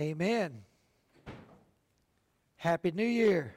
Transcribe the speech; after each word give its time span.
Amen. 0.00 0.60
Happy 2.56 2.90
New 2.90 3.06
Year. 3.06 3.54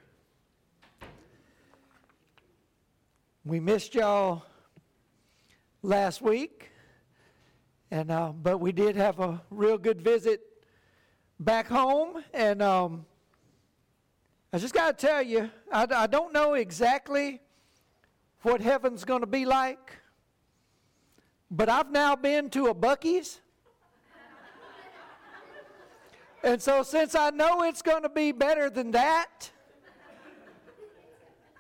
We 3.44 3.60
missed 3.60 3.96
y'all 3.96 4.44
last 5.82 6.22
week, 6.22 6.70
and 7.90 8.12
uh, 8.12 8.34
but 8.34 8.60
we 8.60 8.72
did 8.72 8.96
have 8.96 9.20
a 9.20 9.42
real 9.50 9.80
good 9.80 10.00
visit 10.00 10.42
back 11.40 11.68
home, 11.68 12.24
and 12.36 12.62
um, 12.62 13.08
I 14.54 14.60
just 14.60 14.76
got 14.76 14.96
to 14.96 15.08
tell 15.08 15.24
you, 15.24 15.50
I, 15.72 15.88
I 15.90 16.06
don't 16.06 16.34
know 16.34 16.54
exactly 16.54 17.42
what 18.44 18.62
heaven's 18.62 19.06
going 19.06 19.22
to 19.22 19.28
be 19.28 19.46
like, 19.46 19.98
but 21.50 21.68
I've 21.68 21.90
now 21.90 22.16
been 22.16 22.52
to 22.52 22.68
a 22.68 22.76
Buc-ee's. 22.76 23.42
And 26.48 26.62
so, 26.62 26.82
since 26.82 27.14
I 27.14 27.30
know 27.32 27.64
it's 27.64 27.82
going 27.82 28.04
to 28.04 28.10
be 28.10 28.32
better 28.32 28.70
than 28.70 28.92
that, 28.92 29.52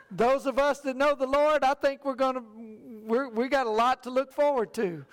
those 0.09 0.45
of 0.45 0.57
us 0.57 0.79
that 0.79 0.95
know 0.95 1.13
the 1.13 1.27
Lord, 1.27 1.61
I 1.61 1.73
think 1.73 2.05
we're 2.05 2.15
going 2.15 2.35
to 2.35 2.43
we're, 3.05 3.27
we 3.27 3.49
got 3.49 3.67
a 3.67 3.69
lot 3.69 4.03
to 4.03 4.09
look 4.09 4.31
forward 4.31 4.73
to. 4.75 5.03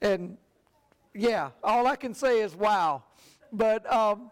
And 0.00 0.38
yeah, 1.16 1.50
all 1.64 1.88
I 1.88 1.96
can 1.96 2.14
say 2.14 2.42
is 2.42 2.54
wow. 2.54 3.02
But 3.52 3.92
um, 3.92 4.30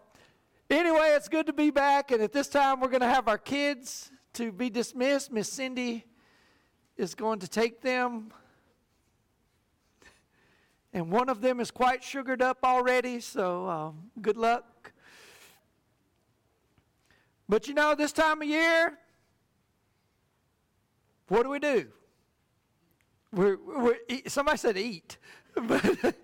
anyway, 0.69 1.11
it's 1.13 1.27
good 1.27 1.45
to 1.47 1.53
be 1.53 1.69
back. 1.69 2.11
And 2.11 2.21
at 2.21 2.31
this 2.31 2.47
time, 2.47 2.79
we're 2.79 2.87
going 2.87 3.01
to 3.01 3.09
have 3.09 3.27
our 3.27 3.37
kids 3.37 4.09
to 4.35 4.53
be 4.53 4.69
dismissed. 4.69 5.33
Miss 5.33 5.51
Cindy 5.51 6.05
is 6.95 7.13
going 7.13 7.39
to 7.39 7.47
take 7.49 7.81
them 7.81 8.31
and 10.95 11.11
one 11.11 11.27
of 11.27 11.41
them 11.41 11.59
is 11.59 11.71
quite 11.71 12.01
sugared 12.01 12.41
up 12.41 12.59
already, 12.63 13.19
so 13.19 13.67
um, 13.67 14.11
good 14.21 14.37
luck. 14.37 14.93
But 17.49 17.67
you 17.67 17.73
know, 17.73 17.95
this 17.95 18.13
time 18.13 18.41
of 18.41 18.47
year, 18.47 18.97
what 21.27 21.43
do 21.43 21.49
we 21.49 21.59
do? 21.59 21.87
We're, 23.33 23.57
we're 23.57 23.97
somebody 24.27 24.57
said 24.57 24.77
eat, 24.77 25.17
but 25.67 26.15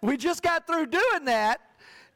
we 0.00 0.16
just 0.16 0.42
got 0.42 0.66
through 0.66 0.86
doing 0.86 1.26
that. 1.26 1.60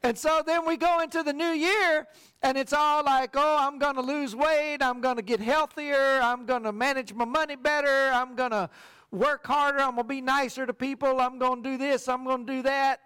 And 0.03 0.17
so 0.17 0.41
then 0.45 0.65
we 0.65 0.75
go 0.75 0.99
into 0.99 1.23
the 1.23 1.33
new 1.33 1.51
year, 1.51 2.07
and 2.41 2.57
it's 2.57 2.73
all 2.73 3.05
like, 3.05 3.35
oh, 3.35 3.57
I'm 3.57 3.79
going 3.79 3.95
to 3.95 4.01
lose 4.01 4.35
weight. 4.35 4.79
I'm 4.81 4.99
going 4.99 5.15
to 5.15 5.21
get 5.21 5.39
healthier. 5.39 6.19
I'm 6.21 6.45
going 6.45 6.63
to 6.63 6.73
manage 6.73 7.13
my 7.13 7.25
money 7.25 7.55
better. 7.55 8.11
I'm 8.13 8.35
going 8.35 8.51
to 8.51 8.69
work 9.11 9.45
harder. 9.45 9.79
I'm 9.79 9.95
going 9.95 10.07
to 10.07 10.13
be 10.13 10.21
nicer 10.21 10.65
to 10.65 10.73
people. 10.73 11.19
I'm 11.19 11.39
going 11.39 11.63
to 11.63 11.69
do 11.71 11.77
this. 11.77 12.07
I'm 12.07 12.23
going 12.23 12.45
to 12.45 12.53
do 12.53 12.61
that. 12.63 13.01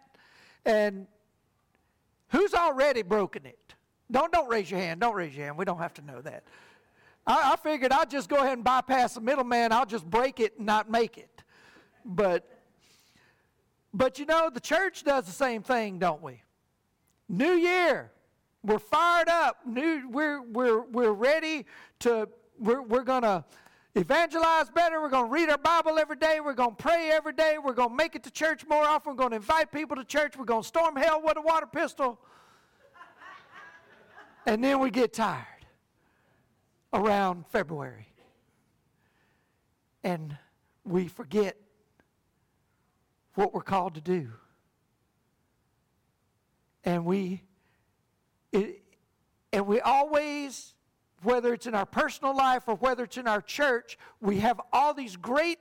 And 0.65 1.07
who's 2.29 2.53
already 2.53 3.01
broken 3.01 3.45
it? 3.45 3.57
Don't, 4.11 4.31
don't 4.31 4.49
raise 4.49 4.69
your 4.69 4.79
hand. 4.79 5.01
Don't 5.01 5.15
raise 5.15 5.35
your 5.35 5.45
hand. 5.45 5.57
We 5.57 5.65
don't 5.65 5.79
have 5.79 5.93
to 5.95 6.01
know 6.01 6.21
that. 6.21 6.43
I, 7.25 7.53
I 7.53 7.55
figured 7.55 7.91
I'd 7.91 8.09
just 8.09 8.29
go 8.29 8.37
ahead 8.37 8.53
and 8.53 8.63
bypass 8.63 9.15
the 9.15 9.21
middleman. 9.21 9.71
I'll 9.71 9.85
just 9.85 10.05
break 10.05 10.39
it 10.39 10.57
and 10.57 10.65
not 10.65 10.89
make 10.89 11.17
it. 11.17 11.43
But, 12.05 12.47
but 13.93 14.19
you 14.19 14.25
know, 14.25 14.49
the 14.53 14.59
church 14.59 15.03
does 15.03 15.25
the 15.25 15.31
same 15.31 15.63
thing, 15.63 15.99
don't 15.99 16.21
we? 16.21 16.41
New 17.29 17.53
year. 17.53 18.11
We're 18.61 18.79
fired 18.79 19.29
up. 19.29 19.57
New, 19.65 20.09
we're, 20.09 20.41
we're, 20.41 20.81
we're 20.81 21.11
ready 21.11 21.65
to, 21.99 22.29
we're, 22.59 22.81
we're 22.81 23.03
going 23.03 23.23
to 23.23 23.43
evangelize 23.95 24.69
better. 24.69 25.01
We're 25.01 25.09
going 25.09 25.25
to 25.25 25.31
read 25.31 25.49
our 25.49 25.57
Bible 25.57 25.99
every 25.99 26.15
day. 26.15 26.39
We're 26.43 26.53
going 26.53 26.75
to 26.75 26.81
pray 26.83 27.11
every 27.11 27.33
day. 27.33 27.57
We're 27.63 27.73
going 27.73 27.89
to 27.89 27.95
make 27.95 28.15
it 28.15 28.23
to 28.23 28.31
church 28.31 28.65
more 28.67 28.83
often. 28.83 29.13
We're 29.13 29.17
going 29.17 29.29
to 29.31 29.35
invite 29.37 29.71
people 29.71 29.95
to 29.97 30.03
church. 30.03 30.35
We're 30.37 30.45
going 30.45 30.63
to 30.63 30.67
storm 30.67 30.95
hell 30.95 31.21
with 31.23 31.37
a 31.37 31.41
water 31.41 31.67
pistol. 31.67 32.19
and 34.45 34.63
then 34.63 34.79
we 34.79 34.89
get 34.89 35.13
tired 35.13 35.45
around 36.91 37.45
February. 37.47 38.07
And 40.03 40.37
we 40.83 41.07
forget 41.07 41.57
what 43.35 43.53
we're 43.53 43.61
called 43.61 43.95
to 43.95 44.01
do. 44.01 44.31
And 46.83 47.05
we 47.05 47.43
it, 48.51 48.83
and 49.51 49.65
we 49.65 49.79
always 49.81 50.73
whether 51.23 51.53
it's 51.53 51.67
in 51.67 51.75
our 51.75 51.85
personal 51.85 52.35
life 52.35 52.63
or 52.67 52.75
whether 52.75 53.03
it's 53.03 53.17
in 53.17 53.27
our 53.27 53.41
church, 53.41 53.97
we 54.21 54.39
have 54.39 54.59
all 54.71 54.93
these 54.93 55.15
great 55.15 55.59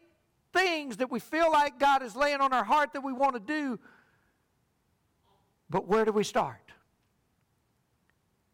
things 0.52 0.98
that 0.98 1.10
we 1.10 1.20
feel 1.20 1.50
like 1.50 1.78
God 1.78 2.02
is 2.02 2.14
laying 2.14 2.40
on 2.40 2.52
our 2.52 2.64
heart 2.64 2.92
that 2.92 3.02
we 3.02 3.12
want 3.12 3.34
to 3.34 3.40
do. 3.40 3.78
But 5.70 5.88
where 5.88 6.04
do 6.04 6.12
we 6.12 6.24
start? 6.24 6.72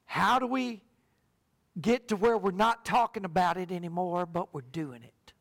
How 0.05 0.39
do 0.39 0.47
we 0.47 0.83
get 1.81 2.09
to 2.09 2.17
where 2.17 2.39
we're 2.39 2.51
not 2.51 2.85
talking 2.85 3.25
about 3.25 3.57
it 3.57 3.71
anymore, 3.71 4.25
but 4.27 4.55
we're 4.55 4.61
doing 4.61 5.03
it? 5.03 5.33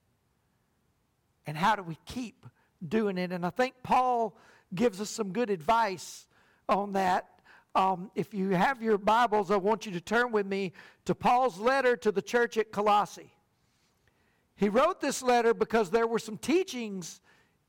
And 1.45 1.55
how 1.55 1.75
do 1.75 1.83
we 1.83 1.97
keep 2.05 2.45
doing 2.85 3.17
it? 3.17 3.31
And 3.31 3.45
I 3.45 3.49
think 3.49 3.75
Paul 3.83 4.35
gives 4.73 4.99
us 4.99 5.09
some 5.09 5.31
good 5.31 5.49
advice 5.49 6.27
on 6.67 6.93
that 6.93 7.36
um, 7.77 8.09
if 8.15 8.33
you 8.33 8.49
have 8.49 8.81
your 8.81 8.97
Bibles, 8.97 9.51
I 9.51 9.57
want 9.57 9.85
you 9.85 9.91
to 9.91 10.01
turn 10.01 10.31
with 10.31 10.47
me 10.47 10.73
to 11.05 11.13
Paul's 11.13 11.59
letter 11.59 11.95
to 11.97 12.11
the 12.11 12.23
church 12.23 12.57
at 12.57 12.71
Colossae. 12.71 13.31
He 14.55 14.67
wrote 14.67 14.99
this 14.99 15.21
letter 15.21 15.53
because 15.53 15.91
there 15.91 16.07
were 16.07 16.17
some 16.17 16.39
teachings 16.39 17.21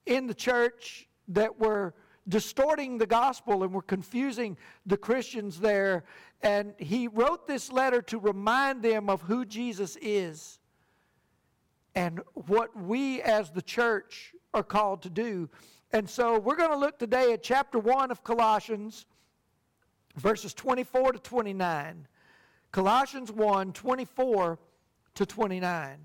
in 0.06 0.26
the 0.26 0.32
church 0.32 1.06
that 1.28 1.60
were 1.60 1.94
distorting 2.26 2.96
the 2.96 3.06
gospel 3.06 3.62
and 3.62 3.72
were 3.72 3.82
confusing 3.82 4.56
the 4.86 4.96
Christians 4.96 5.60
there. 5.60 6.04
And 6.40 6.72
he 6.78 7.08
wrote 7.08 7.46
this 7.46 7.70
letter 7.70 8.00
to 8.02 8.18
remind 8.18 8.82
them 8.82 9.10
of 9.10 9.20
who 9.20 9.44
Jesus 9.44 9.98
is 10.00 10.58
and 11.94 12.20
what 12.32 12.74
we 12.74 13.20
as 13.20 13.50
the 13.50 13.60
church 13.60 14.32
are 14.54 14.62
called 14.62 15.02
to 15.02 15.10
do. 15.10 15.50
And 15.92 16.08
so 16.08 16.38
we're 16.38 16.56
going 16.56 16.70
to 16.70 16.78
look 16.78 16.98
today 16.98 17.34
at 17.34 17.42
chapter 17.42 17.78
1 17.78 18.10
of 18.10 18.24
Colossians 18.24 19.04
verses 20.18 20.54
24 20.54 21.12
to 21.12 21.18
29. 21.18 22.06
Colossians 22.70 23.32
1 23.32 23.72
24 23.72 24.58
to 25.14 25.26
29. 25.26 25.98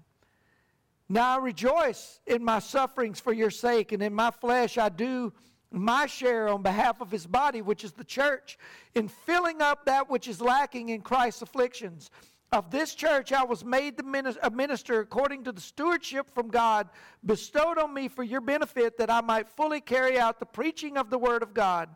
Now 1.09 1.37
I 1.37 1.41
rejoice 1.41 2.21
in 2.25 2.43
my 2.43 2.59
sufferings 2.59 3.19
for 3.19 3.33
your 3.33 3.51
sake, 3.51 3.91
and 3.91 4.01
in 4.01 4.13
my 4.13 4.31
flesh 4.31 4.77
I 4.77 4.89
do 4.89 5.33
my 5.69 6.05
share 6.05 6.47
on 6.47 6.61
behalf 6.61 7.01
of 7.01 7.11
his 7.11 7.25
body, 7.25 7.61
which 7.61 7.83
is 7.83 7.91
the 7.91 8.03
church, 8.03 8.57
in 8.95 9.07
filling 9.07 9.61
up 9.61 9.85
that 9.85 10.09
which 10.09 10.27
is 10.27 10.39
lacking 10.39 10.89
in 10.89 11.01
Christ's 11.01 11.41
afflictions. 11.41 12.09
Of 12.51 12.69
this 12.69 12.93
church 12.93 13.33
I 13.33 13.43
was 13.43 13.65
made 13.65 13.97
the 13.97 14.37
a 14.43 14.51
minister 14.51 14.99
according 14.99 15.43
to 15.45 15.51
the 15.51 15.59
stewardship 15.59 16.29
from 16.29 16.49
God 16.49 16.87
bestowed 17.25 17.79
on 17.79 17.93
me 17.93 18.07
for 18.07 18.23
your 18.23 18.41
benefit, 18.41 18.97
that 18.99 19.09
I 19.09 19.21
might 19.21 19.49
fully 19.49 19.81
carry 19.81 20.19
out 20.19 20.39
the 20.39 20.45
preaching 20.45 20.95
of 20.95 21.09
the 21.09 21.17
word 21.17 21.41
of 21.41 21.55
God. 21.55 21.89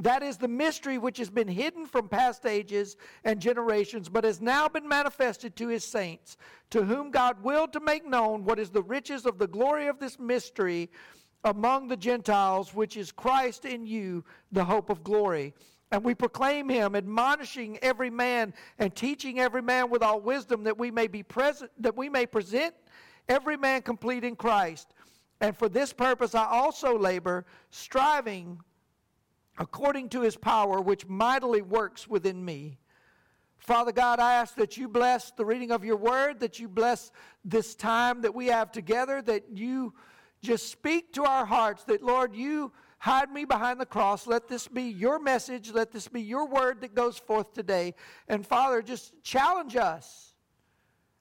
That 0.00 0.24
is 0.24 0.36
the 0.36 0.48
mystery 0.48 0.98
which 0.98 1.18
has 1.18 1.30
been 1.30 1.46
hidden 1.46 1.86
from 1.86 2.08
past 2.08 2.46
ages 2.46 2.96
and 3.22 3.40
generations, 3.40 4.08
but 4.08 4.24
has 4.24 4.40
now 4.40 4.68
been 4.68 4.88
manifested 4.88 5.54
to 5.56 5.68
his 5.68 5.84
saints, 5.84 6.36
to 6.70 6.84
whom 6.84 7.10
God 7.10 7.42
willed 7.42 7.72
to 7.74 7.80
make 7.80 8.04
known 8.04 8.44
what 8.44 8.58
is 8.58 8.70
the 8.70 8.82
riches 8.82 9.24
of 9.24 9.38
the 9.38 9.46
glory 9.46 9.86
of 9.86 10.00
this 10.00 10.18
mystery 10.18 10.90
among 11.44 11.86
the 11.86 11.96
Gentiles, 11.96 12.74
which 12.74 12.96
is 12.96 13.12
Christ 13.12 13.64
in 13.64 13.86
you, 13.86 14.24
the 14.50 14.64
hope 14.64 14.90
of 14.90 15.04
glory. 15.04 15.54
And 15.92 16.02
we 16.02 16.14
proclaim 16.14 16.68
him, 16.68 16.96
admonishing 16.96 17.78
every 17.80 18.10
man 18.10 18.52
and 18.80 18.92
teaching 18.96 19.38
every 19.38 19.62
man 19.62 19.90
with 19.90 20.02
all 20.02 20.20
wisdom 20.20 20.64
that 20.64 20.76
we 20.76 20.90
may 20.90 21.06
be 21.06 21.22
present, 21.22 21.70
that 21.78 21.96
we 21.96 22.08
may 22.08 22.26
present 22.26 22.74
every 23.28 23.56
man 23.56 23.82
complete 23.82 24.24
in 24.24 24.34
Christ. 24.34 24.92
And 25.40 25.56
for 25.56 25.68
this 25.68 25.92
purpose 25.92 26.34
I 26.34 26.46
also 26.46 26.98
labor, 26.98 27.46
striving 27.70 28.58
according 29.58 30.08
to 30.10 30.22
his 30.22 30.36
power, 30.36 30.80
which 30.80 31.06
mightily 31.06 31.62
works 31.62 32.08
within 32.08 32.44
me. 32.44 32.78
Father 33.58 33.92
God, 33.92 34.20
I 34.20 34.34
ask 34.34 34.56
that 34.56 34.76
you 34.76 34.88
bless 34.88 35.30
the 35.30 35.44
reading 35.44 35.70
of 35.70 35.84
your 35.84 35.96
word, 35.96 36.40
that 36.40 36.58
you 36.58 36.68
bless 36.68 37.10
this 37.44 37.74
time 37.74 38.20
that 38.22 38.34
we 38.34 38.46
have 38.48 38.70
together, 38.72 39.22
that 39.22 39.44
you 39.54 39.94
just 40.42 40.70
speak 40.70 41.12
to 41.14 41.24
our 41.24 41.46
hearts, 41.46 41.84
that 41.84 42.02
Lord, 42.02 42.34
you 42.34 42.72
hide 42.98 43.30
me 43.30 43.44
behind 43.44 43.80
the 43.80 43.86
cross. 43.86 44.26
Let 44.26 44.48
this 44.48 44.68
be 44.68 44.82
your 44.84 45.18
message. 45.18 45.70
Let 45.72 45.92
this 45.92 46.08
be 46.08 46.20
your 46.20 46.46
word 46.46 46.80
that 46.80 46.94
goes 46.94 47.18
forth 47.18 47.52
today. 47.52 47.94
And 48.28 48.46
Father, 48.46 48.82
just 48.82 49.12
challenge 49.22 49.76
us 49.76 50.34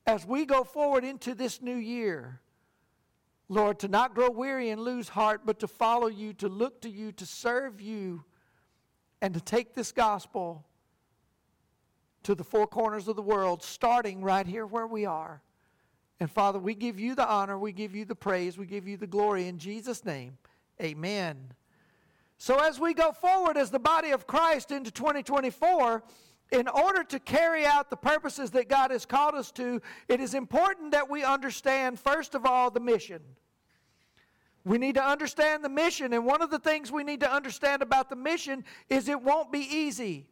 as 0.06 0.26
we 0.26 0.46
go 0.46 0.64
forward 0.64 1.04
into 1.04 1.36
this 1.36 1.62
new 1.62 1.76
year. 1.76 2.42
Lord, 3.50 3.80
to 3.80 3.88
not 3.88 4.16
grow 4.16 4.30
weary 4.30 4.70
and 4.70 4.82
lose 4.82 5.10
heart, 5.10 5.42
but 5.46 5.60
to 5.60 5.68
follow 5.68 6.08
you, 6.08 6.34
to 6.34 6.48
look 6.48 6.82
to 6.82 6.90
you, 6.90 7.12
to 7.14 7.26
serve 7.26 7.82
you, 7.82 8.24
and 9.22 9.34
to 9.34 9.42
take 9.42 9.74
this 9.74 9.92
gospel 9.92 10.66
to 12.24 12.36
the 12.36 12.44
four 12.44 12.68
corners 12.68 13.08
of 13.08 13.16
the 13.16 13.22
world, 13.22 13.62
starting 13.62 14.22
right 14.22 14.48
here 14.48 14.66
where 14.66 14.88
we 14.88 15.06
are. 15.06 15.42
And 16.20 16.32
Father, 16.32 16.58
we 16.60 16.74
give 16.74 17.00
you 17.00 17.16
the 17.16 17.28
honor, 17.28 17.60
we 17.60 17.74
give 17.74 17.96
you 17.96 18.06
the 18.06 18.16
praise, 18.16 18.58
we 18.58 18.66
give 18.66 18.88
you 18.88 18.98
the 18.98 19.08
glory 19.08 19.48
in 19.48 19.58
Jesus' 19.58 20.06
name. 20.06 20.38
Amen. 20.82 21.54
So, 22.38 22.58
as 22.60 22.80
we 22.80 22.94
go 22.94 23.12
forward 23.12 23.58
as 23.58 23.72
the 23.72 23.80
body 23.80 24.12
of 24.12 24.28
Christ 24.28 24.72
into 24.72 24.92
2024, 24.92 26.04
in 26.54 26.68
order 26.68 27.04
to 27.04 27.20
carry 27.20 27.66
out 27.66 27.90
the 27.90 27.98
purposes 27.98 28.52
that 28.52 28.70
God 28.70 28.92
has 28.92 29.06
called 29.06 29.34
us 29.34 29.52
to, 29.54 29.82
it 30.08 30.22
is 30.22 30.36
important 30.36 30.92
that 30.92 31.10
we 31.10 31.24
understand, 31.24 32.00
first 32.00 32.36
of 32.36 32.46
all, 32.46 32.70
the 32.70 32.80
mission. 32.80 33.22
We 34.64 34.78
need 34.78 34.94
to 34.96 35.04
understand 35.04 35.64
the 35.66 35.70
mission, 35.70 36.14
and 36.14 36.26
one 36.26 36.44
of 36.44 36.52
the 36.52 36.60
things 36.60 36.92
we 36.92 37.04
need 37.04 37.22
to 37.22 37.32
understand 37.32 37.82
about 37.82 38.10
the 38.10 38.16
mission 38.16 38.64
is 38.88 39.10
it 39.10 39.22
won't 39.22 39.52
be 39.52 39.60
easy. 39.60 40.28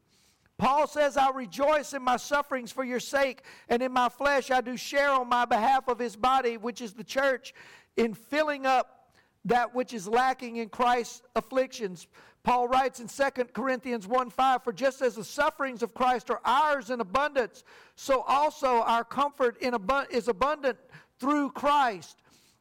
Paul 0.59 0.85
says, 0.85 1.17
I 1.17 1.31
rejoice 1.31 1.93
in 1.93 2.03
my 2.03 2.17
sufferings 2.17 2.71
for 2.71 2.83
your 2.83 2.99
sake, 2.99 3.41
and 3.67 3.81
in 3.81 3.91
my 3.91 4.07
flesh 4.07 4.51
I 4.51 4.61
do 4.61 4.77
share 4.77 5.09
on 5.09 5.27
my 5.27 5.45
behalf 5.45 5.87
of 5.87 5.97
his 5.97 6.15
body, 6.15 6.55
which 6.55 6.81
is 6.81 6.93
the 6.93 7.03
church, 7.03 7.55
in 7.97 8.13
filling 8.13 8.67
up 8.67 9.09
that 9.45 9.73
which 9.73 9.91
is 9.91 10.07
lacking 10.07 10.57
in 10.57 10.69
Christ's 10.69 11.23
afflictions. 11.35 12.07
Paul 12.43 12.67
writes 12.67 12.99
in 12.99 13.07
2 13.07 13.45
Corinthians 13.53 14.07
1 14.07 14.29
5, 14.31 14.63
For 14.63 14.73
just 14.73 15.01
as 15.01 15.15
the 15.15 15.23
sufferings 15.23 15.83
of 15.83 15.93
Christ 15.93 16.31
are 16.31 16.41
ours 16.43 16.89
in 16.89 16.99
abundance, 16.99 17.63
so 17.95 18.21
also 18.21 18.81
our 18.81 19.03
comfort 19.03 19.57
in 19.61 19.75
abu- 19.75 20.09
is 20.09 20.27
abundant 20.27 20.77
through 21.19 21.51
Christ. 21.51 22.17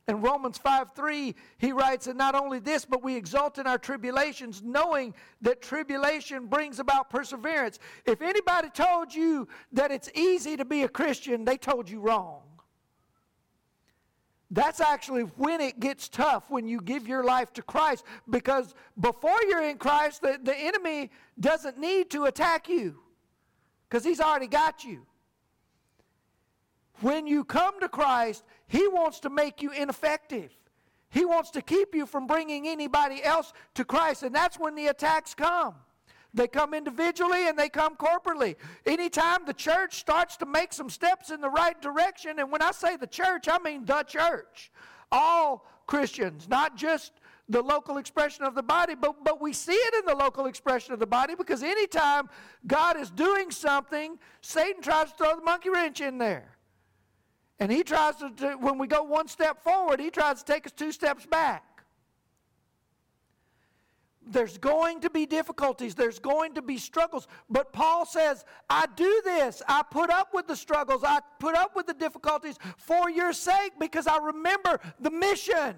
In 0.06 0.20
Romans 0.20 0.58
5 0.58 0.92
3, 0.92 1.34
he 1.58 1.72
writes, 1.72 2.08
And 2.08 2.18
not 2.18 2.34
only 2.34 2.58
this, 2.58 2.84
but 2.84 3.02
we 3.02 3.14
exult 3.14 3.58
in 3.58 3.66
our 3.66 3.78
tribulations, 3.78 4.60
knowing 4.62 5.14
that 5.40 5.62
tribulation 5.62 6.46
brings 6.46 6.78
about 6.78 7.08
perseverance. 7.08 7.78
If 8.04 8.20
anybody 8.20 8.68
told 8.70 9.14
you 9.14 9.48
that 9.72 9.90
it's 9.90 10.10
easy 10.14 10.56
to 10.56 10.64
be 10.64 10.82
a 10.82 10.88
Christian, 10.88 11.44
they 11.44 11.56
told 11.56 11.88
you 11.88 12.00
wrong. 12.00 12.42
That's 14.50 14.80
actually 14.80 15.22
when 15.22 15.60
it 15.60 15.78
gets 15.78 16.08
tough, 16.08 16.50
when 16.50 16.66
you 16.66 16.80
give 16.80 17.06
your 17.06 17.22
life 17.22 17.52
to 17.52 17.62
Christ. 17.62 18.04
Because 18.28 18.74
before 18.98 19.38
you're 19.48 19.62
in 19.62 19.78
Christ, 19.78 20.22
the, 20.22 20.40
the 20.42 20.56
enemy 20.56 21.10
doesn't 21.38 21.78
need 21.78 22.10
to 22.10 22.24
attack 22.24 22.68
you 22.68 22.98
because 23.88 24.04
he's 24.04 24.20
already 24.20 24.48
got 24.48 24.84
you. 24.84 25.06
When 27.00 27.26
you 27.26 27.44
come 27.44 27.80
to 27.80 27.88
Christ, 27.88 28.44
He 28.66 28.86
wants 28.88 29.20
to 29.20 29.30
make 29.30 29.62
you 29.62 29.70
ineffective. 29.70 30.52
He 31.08 31.24
wants 31.24 31.50
to 31.52 31.62
keep 31.62 31.94
you 31.94 32.06
from 32.06 32.26
bringing 32.26 32.68
anybody 32.68 33.22
else 33.24 33.52
to 33.74 33.84
Christ, 33.84 34.22
and 34.22 34.34
that's 34.34 34.58
when 34.58 34.74
the 34.74 34.88
attacks 34.88 35.34
come. 35.34 35.74
They 36.32 36.46
come 36.46 36.74
individually 36.74 37.48
and 37.48 37.58
they 37.58 37.68
come 37.68 37.96
corporately. 37.96 38.56
Anytime 38.86 39.44
the 39.46 39.54
church 39.54 39.98
starts 39.98 40.36
to 40.38 40.46
make 40.46 40.72
some 40.72 40.88
steps 40.88 41.30
in 41.30 41.40
the 41.40 41.50
right 41.50 41.80
direction, 41.80 42.38
and 42.38 42.52
when 42.52 42.62
I 42.62 42.70
say 42.70 42.96
the 42.96 43.06
church, 43.06 43.48
I 43.48 43.58
mean 43.58 43.84
the 43.84 44.02
church, 44.04 44.70
all 45.10 45.66
Christians, 45.86 46.48
not 46.48 46.76
just 46.76 47.12
the 47.48 47.60
local 47.60 47.98
expression 47.98 48.44
of 48.44 48.54
the 48.54 48.62
body, 48.62 48.94
but, 48.94 49.24
but 49.24 49.40
we 49.40 49.52
see 49.52 49.72
it 49.72 49.94
in 49.94 50.06
the 50.06 50.14
local 50.14 50.46
expression 50.46 50.94
of 50.94 51.00
the 51.00 51.06
body 51.06 51.34
because 51.34 51.64
anytime 51.64 52.30
God 52.66 52.96
is 52.96 53.10
doing 53.10 53.50
something, 53.50 54.18
Satan 54.40 54.80
tries 54.82 55.10
to 55.10 55.16
throw 55.16 55.34
the 55.34 55.42
monkey 55.42 55.68
wrench 55.68 56.00
in 56.00 56.16
there. 56.16 56.56
And 57.58 57.70
he 57.70 57.82
tries 57.82 58.16
to, 58.16 58.30
to, 58.36 58.52
when 58.54 58.78
we 58.78 58.86
go 58.86 59.02
one 59.02 59.26
step 59.26 59.62
forward, 59.62 60.00
he 60.00 60.10
tries 60.10 60.42
to 60.42 60.52
take 60.52 60.64
us 60.64 60.72
two 60.72 60.92
steps 60.92 61.26
back. 61.26 61.64
There's 64.30 64.58
going 64.58 65.00
to 65.00 65.10
be 65.10 65.26
difficulties, 65.26 65.94
there's 65.94 66.20
going 66.20 66.54
to 66.54 66.62
be 66.62 66.78
struggles. 66.78 67.26
But 67.48 67.72
Paul 67.72 68.06
says, 68.06 68.44
I 68.68 68.86
do 68.94 69.20
this. 69.24 69.60
I 69.68 69.82
put 69.82 70.08
up 70.08 70.32
with 70.32 70.46
the 70.46 70.56
struggles, 70.56 71.02
I 71.04 71.20
put 71.38 71.56
up 71.56 71.74
with 71.74 71.86
the 71.86 71.94
difficulties 71.94 72.56
for 72.78 73.10
your 73.10 73.32
sake 73.32 73.72
because 73.78 74.06
I 74.06 74.18
remember 74.18 74.80
the 75.00 75.10
mission. 75.10 75.74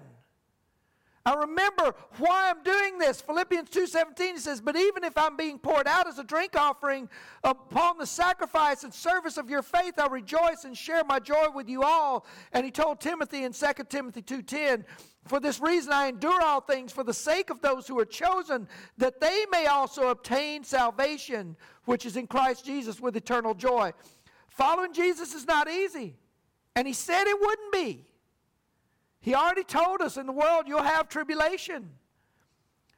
I 1.25 1.35
remember 1.35 1.95
why 2.17 2.49
I'm 2.49 2.63
doing 2.63 2.97
this. 2.97 3.21
Philippians 3.21 3.69
2:17 3.69 4.37
says, 4.39 4.59
"But 4.59 4.75
even 4.75 5.05
if 5.05 5.17
I'm 5.17 5.37
being 5.37 5.57
poured 5.57 5.87
out 5.87 6.05
as 6.05 6.19
a 6.19 6.23
drink 6.23 6.57
offering 6.57 7.09
upon 7.45 7.97
the 7.97 8.05
sacrifice 8.05 8.83
and 8.83 8.93
service 8.93 9.37
of 9.37 9.49
your 9.49 9.61
faith, 9.61 9.97
I 9.97 10.07
rejoice 10.07 10.65
and 10.65 10.77
share 10.77 11.03
my 11.05 11.19
joy 11.19 11.49
with 11.49 11.69
you 11.69 11.83
all." 11.83 12.25
And 12.51 12.65
he 12.65 12.71
told 12.71 12.99
Timothy 12.99 13.45
in 13.45 13.53
2 13.53 13.89
Timothy 13.89 14.21
2:10, 14.21 14.85
"For 15.25 15.39
this 15.39 15.59
reason 15.59 15.93
I 15.93 16.07
endure 16.07 16.41
all 16.41 16.61
things 16.61 16.91
for 16.91 17.03
the 17.03 17.13
sake 17.13 17.49
of 17.49 17.61
those 17.61 17.87
who 17.87 17.97
are 17.99 18.05
chosen, 18.05 18.67
that 18.97 19.19
they 19.19 19.45
may 19.51 19.67
also 19.67 20.09
obtain 20.09 20.63
salvation, 20.63 21.55
which 21.85 22.05
is 22.05 22.17
in 22.17 22.27
Christ 22.27 22.65
Jesus 22.65 22.99
with 22.99 23.15
eternal 23.15 23.53
joy." 23.53 23.93
Following 24.49 24.93
Jesus 24.93 25.33
is 25.33 25.45
not 25.45 25.69
easy, 25.69 26.17
and 26.75 26.87
he 26.87 26.93
said 26.93 27.27
it 27.27 27.39
wouldn't 27.39 27.71
be. 27.71 28.05
He 29.19 29.33
already 29.33 29.63
told 29.63 30.01
us 30.01 30.17
in 30.17 30.27
the 30.27 30.33
world 30.33 30.67
you'll 30.67 30.83
have 30.83 31.07
tribulation. 31.07 31.97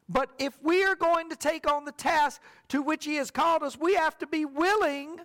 But 0.10 0.32
if 0.38 0.62
we 0.62 0.84
are 0.84 0.96
going 0.96 1.30
to 1.30 1.36
take 1.36 1.72
on 1.72 1.86
the 1.86 1.92
task 1.92 2.42
to 2.70 2.82
which 2.82 3.06
He 3.06 3.16
has 3.16 3.32
called 3.32 3.64
us, 3.64 3.78
we 3.78 3.96
have 3.96 4.18
to 4.20 4.28
be 4.28 4.46
willing. 4.46 5.20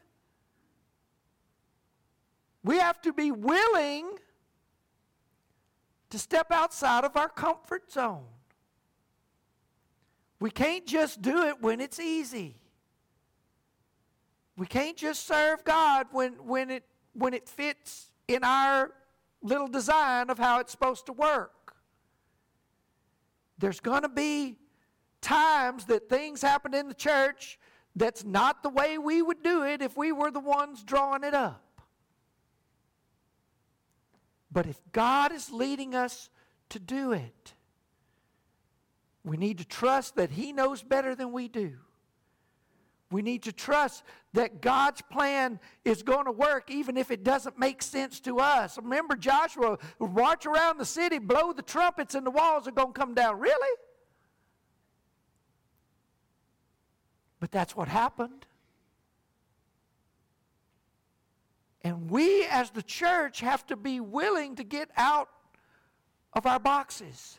We 2.62 2.78
have 2.78 3.00
to 3.02 3.12
be 3.12 3.30
willing 3.30 4.18
to 6.10 6.18
step 6.18 6.50
outside 6.50 7.04
of 7.04 7.16
our 7.16 7.28
comfort 7.28 7.90
zone. 7.90 8.24
We 10.40 10.50
can't 10.50 10.86
just 10.86 11.22
do 11.22 11.44
it 11.46 11.60
when 11.60 11.80
it's 11.80 12.00
easy. 12.00 12.56
We 14.56 14.66
can't 14.66 14.96
just 14.96 15.26
serve 15.26 15.64
God 15.64 16.08
when, 16.12 16.32
when, 16.46 16.70
it, 16.70 16.84
when 17.12 17.34
it 17.34 17.48
fits 17.48 18.10
in 18.28 18.44
our 18.44 18.92
little 19.42 19.68
design 19.68 20.30
of 20.30 20.38
how 20.38 20.60
it's 20.60 20.72
supposed 20.72 21.06
to 21.06 21.12
work. 21.12 21.74
There's 23.58 23.80
going 23.80 24.02
to 24.02 24.08
be 24.08 24.56
times 25.20 25.84
that 25.86 26.08
things 26.08 26.42
happen 26.42 26.74
in 26.74 26.88
the 26.88 26.94
church 26.94 27.58
that's 27.96 28.24
not 28.24 28.62
the 28.62 28.68
way 28.68 28.98
we 28.98 29.22
would 29.22 29.42
do 29.42 29.64
it 29.64 29.82
if 29.82 29.96
we 29.96 30.12
were 30.12 30.30
the 30.30 30.40
ones 30.40 30.82
drawing 30.82 31.24
it 31.24 31.34
up. 31.34 31.62
But 34.52 34.66
if 34.66 34.80
God 34.92 35.32
is 35.32 35.50
leading 35.50 35.94
us 35.94 36.28
to 36.70 36.78
do 36.78 37.12
it, 37.12 37.54
we 39.24 39.36
need 39.36 39.58
to 39.58 39.64
trust 39.64 40.16
that 40.16 40.30
He 40.30 40.52
knows 40.52 40.82
better 40.82 41.14
than 41.14 41.32
we 41.32 41.48
do. 41.48 41.74
We 43.10 43.22
need 43.22 43.42
to 43.44 43.52
trust 43.52 44.04
that 44.34 44.60
God's 44.60 45.02
plan 45.02 45.58
is 45.84 46.02
going 46.02 46.26
to 46.26 46.32
work 46.32 46.70
even 46.70 46.96
if 46.96 47.10
it 47.10 47.24
doesn't 47.24 47.58
make 47.58 47.82
sense 47.82 48.20
to 48.20 48.38
us. 48.38 48.78
Remember, 48.78 49.16
Joshua 49.16 49.78
march 49.98 50.46
around 50.46 50.78
the 50.78 50.84
city, 50.84 51.18
blow 51.18 51.52
the 51.52 51.62
trumpets, 51.62 52.14
and 52.14 52.24
the 52.24 52.30
walls 52.30 52.68
are 52.68 52.72
going 52.72 52.92
to 52.92 52.98
come 52.98 53.14
down. 53.14 53.40
Really? 53.40 53.76
But 57.40 57.50
that's 57.50 57.74
what 57.74 57.88
happened. 57.88 58.46
And 61.82 62.10
we, 62.10 62.44
as 62.46 62.70
the 62.70 62.82
church, 62.82 63.40
have 63.40 63.66
to 63.66 63.76
be 63.76 64.00
willing 64.00 64.56
to 64.56 64.64
get 64.64 64.90
out 64.96 65.28
of 66.32 66.46
our 66.46 66.60
boxes. 66.60 67.38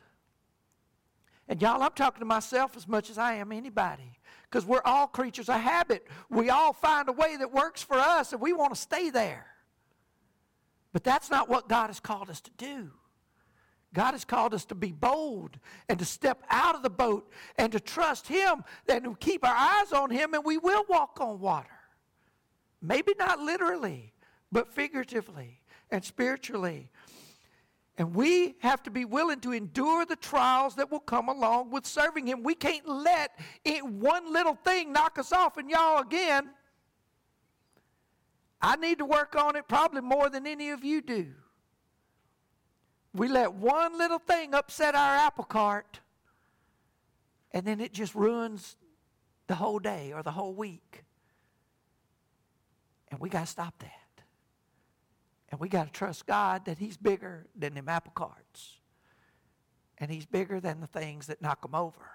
And 1.48 1.62
y'all, 1.62 1.83
I'm 1.83 1.91
talking 1.91 2.19
to 2.19 2.25
myself 2.25 2.75
as 2.75 2.88
much 2.88 3.10
as 3.10 3.17
I 3.17 3.33
am 3.36 3.51
anybody 3.51 4.19
because 4.50 4.65
we're 4.65 4.81
all 4.83 5.07
creatures 5.07 5.50
of 5.50 5.60
habit. 5.60 6.07
We 6.29 6.50
all 6.50 6.74
find 6.74 7.07
a 7.10 7.12
way 7.12 7.38
that 7.38 7.51
works 7.51 7.83
for 7.83 7.98
us 7.98 8.31
and 8.33 8.41
we 8.41 8.53
want 8.53 8.74
to 8.74 8.79
stay 8.79 9.10
there. 9.10 9.45
But 10.93 11.03
that's 11.03 11.29
not 11.29 11.50
what 11.50 11.69
God 11.69 11.88
has 11.88 12.00
called 12.00 12.29
us 12.29 12.41
to 12.41 12.51
do. 12.57 12.91
God 13.93 14.12
has 14.12 14.24
called 14.24 14.53
us 14.53 14.65
to 14.65 14.75
be 14.75 14.91
bold 14.91 15.60
and 15.89 16.00
to 16.00 16.05
step 16.05 16.43
out 16.50 16.75
of 16.75 16.83
the 16.83 16.89
boat 16.89 17.29
and 17.57 17.71
to 17.74 17.79
trust 17.79 18.27
Him 18.27 18.63
and 18.88 19.03
to 19.03 19.15
keep 19.19 19.45
our 19.45 19.55
eyes 19.55 19.91
on 19.91 20.10
Him, 20.10 20.33
and 20.33 20.45
we 20.45 20.57
will 20.57 20.86
walk 20.88 21.19
on 21.19 21.39
water. 21.39 21.67
Maybe 22.81 23.13
not 23.19 23.39
literally, 23.39 24.13
but 24.51 24.72
figuratively 24.74 25.62
and 25.89 26.03
spiritually. 26.03 26.89
And 27.98 28.15
we 28.15 28.55
have 28.60 28.81
to 28.84 28.91
be 28.91 29.05
willing 29.05 29.39
to 29.41 29.51
endure 29.51 30.05
the 30.05 30.15
trials 30.15 30.75
that 30.75 30.91
will 30.91 31.00
come 31.00 31.29
along 31.29 31.72
with 31.72 31.86
serving 31.86 32.27
Him. 32.27 32.41
We 32.41 32.55
can't 32.55 32.88
let 32.88 33.38
it, 33.63 33.86
one 33.86 34.31
little 34.31 34.55
thing 34.55 34.91
knock 34.91 35.20
us 35.20 35.31
off. 35.31 35.58
And 35.58 35.70
y'all, 35.70 36.01
again, 36.01 36.50
I 38.62 38.75
need 38.75 39.00
to 39.00 39.05
work 39.05 39.36
on 39.36 39.55
it 39.55 39.67
probably 39.67 40.01
more 40.01 40.29
than 40.29 40.48
any 40.48 40.70
of 40.70 40.84
you 40.84 41.01
do. 41.01 41.27
We 43.13 43.27
let 43.27 43.53
one 43.53 43.98
little 43.98 44.20
thing 44.20 44.53
upset 44.53 44.96
our 44.96 45.17
apple 45.17 45.43
cart, 45.43 46.00
and 47.51 47.65
then 47.65 47.81
it 47.81 47.91
just 47.91 48.15
ruins 48.15 48.77
the 49.48 49.55
whole 49.55 49.79
day 49.79 50.13
or 50.13 50.24
the 50.24 50.31
whole 50.31 50.53
week. 50.53 51.03
And 53.10 53.20
we 53.20 53.27
got 53.27 53.41
to 53.41 53.48
stop 53.48 53.77
that. 53.79 54.00
And 55.51 55.60
we 55.60 55.67
got 55.67 55.86
to 55.86 55.91
trust 55.91 56.25
God 56.25 56.65
that 56.65 56.77
He's 56.79 56.98
bigger 56.98 57.46
than 57.55 57.74
them 57.74 57.89
apple 57.89 58.13
carts. 58.15 58.79
And 59.98 60.10
He's 60.10 60.25
bigger 60.25 60.60
than 60.60 60.79
the 60.79 60.88
things 60.88 61.27
that 61.27 61.41
knock 61.41 61.62
them 61.62 61.75
over. 61.75 62.10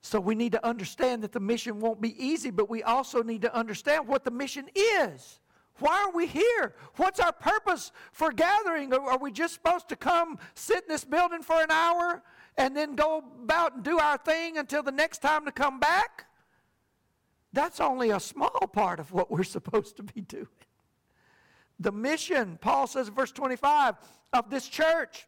So 0.00 0.18
we 0.18 0.34
need 0.34 0.52
to 0.52 0.66
understand 0.66 1.22
that 1.22 1.32
the 1.32 1.40
mission 1.40 1.80
won't 1.80 2.00
be 2.00 2.16
easy, 2.24 2.50
but 2.50 2.70
we 2.70 2.82
also 2.82 3.22
need 3.22 3.42
to 3.42 3.54
understand 3.54 4.08
what 4.08 4.24
the 4.24 4.30
mission 4.30 4.68
is. 4.74 5.40
Why 5.80 6.02
are 6.02 6.12
we 6.12 6.26
here? 6.26 6.74
What's 6.96 7.20
our 7.20 7.32
purpose 7.32 7.92
for 8.12 8.32
gathering? 8.32 8.92
Are 8.94 9.18
we 9.18 9.30
just 9.30 9.54
supposed 9.54 9.88
to 9.90 9.96
come 9.96 10.38
sit 10.54 10.84
in 10.84 10.88
this 10.88 11.04
building 11.04 11.42
for 11.42 11.60
an 11.60 11.70
hour 11.70 12.22
and 12.56 12.76
then 12.76 12.94
go 12.94 13.22
about 13.42 13.74
and 13.74 13.84
do 13.84 13.98
our 13.98 14.16
thing 14.16 14.56
until 14.56 14.82
the 14.82 14.90
next 14.90 15.20
time 15.20 15.44
to 15.44 15.52
come 15.52 15.78
back, 15.78 16.26
that's 17.52 17.80
only 17.80 18.10
a 18.10 18.20
small 18.20 18.66
part 18.72 19.00
of 19.00 19.12
what 19.12 19.30
we're 19.30 19.44
supposed 19.44 19.96
to 19.96 20.02
be 20.02 20.20
doing. 20.20 20.46
The 21.80 21.92
mission, 21.92 22.58
Paul 22.60 22.86
says 22.86 23.08
in 23.08 23.14
verse 23.14 23.30
25, 23.30 23.94
of 24.32 24.50
this 24.50 24.68
church 24.68 25.27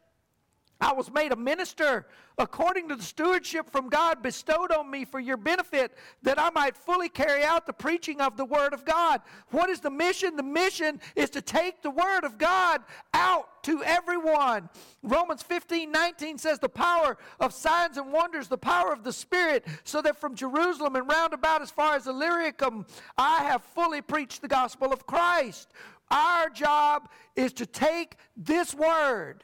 I 0.81 0.93
was 0.93 1.11
made 1.11 1.31
a 1.31 1.35
minister 1.35 2.07
according 2.39 2.89
to 2.89 2.95
the 2.95 3.03
stewardship 3.03 3.69
from 3.69 3.87
God 3.87 4.23
bestowed 4.23 4.71
on 4.71 4.89
me 4.89 5.05
for 5.05 5.19
your 5.19 5.37
benefit, 5.37 5.95
that 6.23 6.39
I 6.39 6.49
might 6.49 6.75
fully 6.75 7.07
carry 7.07 7.43
out 7.43 7.67
the 7.67 7.73
preaching 7.73 8.19
of 8.19 8.35
the 8.35 8.45
Word 8.45 8.73
of 8.73 8.83
God. 8.83 9.21
What 9.51 9.69
is 9.69 9.79
the 9.79 9.91
mission? 9.91 10.35
The 10.35 10.43
mission 10.43 10.99
is 11.15 11.29
to 11.31 11.41
take 11.41 11.83
the 11.83 11.91
Word 11.91 12.23
of 12.23 12.39
God 12.39 12.81
out 13.13 13.63
to 13.63 13.83
everyone. 13.83 14.69
Romans 15.03 15.43
15 15.43 15.91
19 15.91 16.39
says, 16.39 16.57
The 16.57 16.67
power 16.67 17.17
of 17.39 17.53
signs 17.53 17.97
and 17.97 18.11
wonders, 18.11 18.47
the 18.47 18.57
power 18.57 18.91
of 18.91 19.03
the 19.03 19.13
Spirit, 19.13 19.67
so 19.83 20.01
that 20.01 20.17
from 20.17 20.33
Jerusalem 20.33 20.95
and 20.95 21.07
round 21.07 21.33
about 21.33 21.61
as 21.61 21.69
far 21.69 21.95
as 21.95 22.07
Illyricum, 22.07 22.87
I 23.19 23.43
have 23.43 23.61
fully 23.61 24.01
preached 24.01 24.41
the 24.41 24.47
gospel 24.47 24.91
of 24.91 25.05
Christ. 25.05 25.71
Our 26.09 26.49
job 26.49 27.09
is 27.35 27.53
to 27.53 27.67
take 27.67 28.15
this 28.35 28.73
Word 28.73 29.43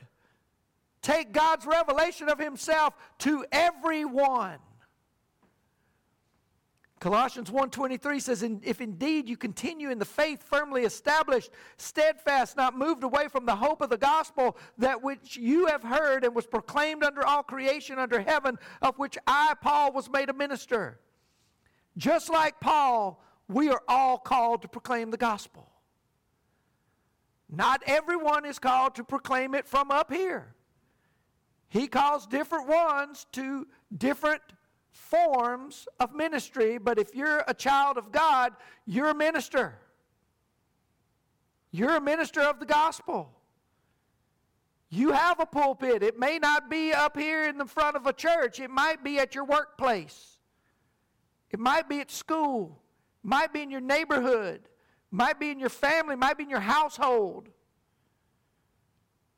Take 1.01 1.31
God's 1.31 1.65
revelation 1.65 2.29
of 2.29 2.39
Himself 2.39 2.95
to 3.19 3.45
everyone. 3.51 4.59
Colossians 6.99 7.51
1:23 7.51 8.19
says 8.19 8.41
if 8.63 8.81
indeed 8.81 9.29
you 9.29 9.37
continue 9.37 9.91
in 9.91 9.99
the 9.99 10.05
faith 10.05 10.41
firmly 10.41 10.81
established 10.81 11.51
steadfast 11.77 12.57
not 12.57 12.75
moved 12.75 13.03
away 13.03 13.27
from 13.27 13.45
the 13.45 13.55
hope 13.55 13.81
of 13.81 13.91
the 13.91 13.97
gospel 13.97 14.57
that 14.79 15.03
which 15.03 15.37
you 15.37 15.67
have 15.67 15.83
heard 15.83 16.23
and 16.23 16.33
was 16.33 16.47
proclaimed 16.47 17.03
under 17.03 17.23
all 17.23 17.43
creation 17.43 17.99
under 17.99 18.19
heaven 18.19 18.57
of 18.81 18.97
which 18.97 19.15
I 19.27 19.53
Paul 19.61 19.91
was 19.91 20.09
made 20.09 20.29
a 20.29 20.33
minister. 20.33 20.99
Just 21.97 22.29
like 22.29 22.59
Paul 22.59 23.23
we 23.47 23.69
are 23.69 23.83
all 23.87 24.17
called 24.17 24.63
to 24.63 24.67
proclaim 24.67 25.11
the 25.11 25.17
gospel. 25.17 25.71
Not 27.47 27.83
everyone 27.85 28.43
is 28.43 28.57
called 28.57 28.95
to 28.95 29.03
proclaim 29.03 29.53
it 29.53 29.67
from 29.67 29.91
up 29.91 30.11
here 30.11 30.55
he 31.69 31.87
calls 31.87 32.25
different 32.25 32.67
ones 32.67 33.25
to 33.33 33.67
different 33.97 34.41
forms 34.91 35.87
of 35.99 36.13
ministry, 36.13 36.77
but 36.77 36.97
if 36.97 37.13
you're 37.13 37.43
a 37.47 37.53
child 37.53 37.97
of 37.97 38.11
God, 38.11 38.53
you're 38.85 39.09
a 39.09 39.15
minister. 39.15 39.75
You're 41.71 41.97
a 41.97 42.01
minister 42.01 42.41
of 42.41 42.59
the 42.59 42.65
gospel. 42.65 43.31
You 44.89 45.11
have 45.11 45.39
a 45.39 45.45
pulpit. 45.45 46.01
It 46.01 46.17
may 46.17 46.39
not 46.39 46.69
be 46.69 46.93
up 46.93 47.17
here 47.17 47.47
in 47.47 47.57
the 47.57 47.65
front 47.65 47.97
of 47.97 48.07
a 48.07 48.13
church, 48.13 48.59
it 48.59 48.69
might 48.69 49.03
be 49.03 49.19
at 49.19 49.35
your 49.35 49.43
workplace, 49.43 50.37
it 51.51 51.59
might 51.59 51.89
be 51.89 51.99
at 51.99 52.09
school, 52.09 52.81
it 53.23 53.27
might 53.27 53.51
be 53.51 53.61
in 53.61 53.69
your 53.69 53.81
neighborhood, 53.81 54.61
it 54.63 54.71
might 55.11 55.39
be 55.39 55.49
in 55.49 55.59
your 55.59 55.69
family, 55.69 56.13
it 56.13 56.19
might 56.19 56.37
be 56.37 56.45
in 56.45 56.49
your 56.49 56.59
household. 56.61 57.49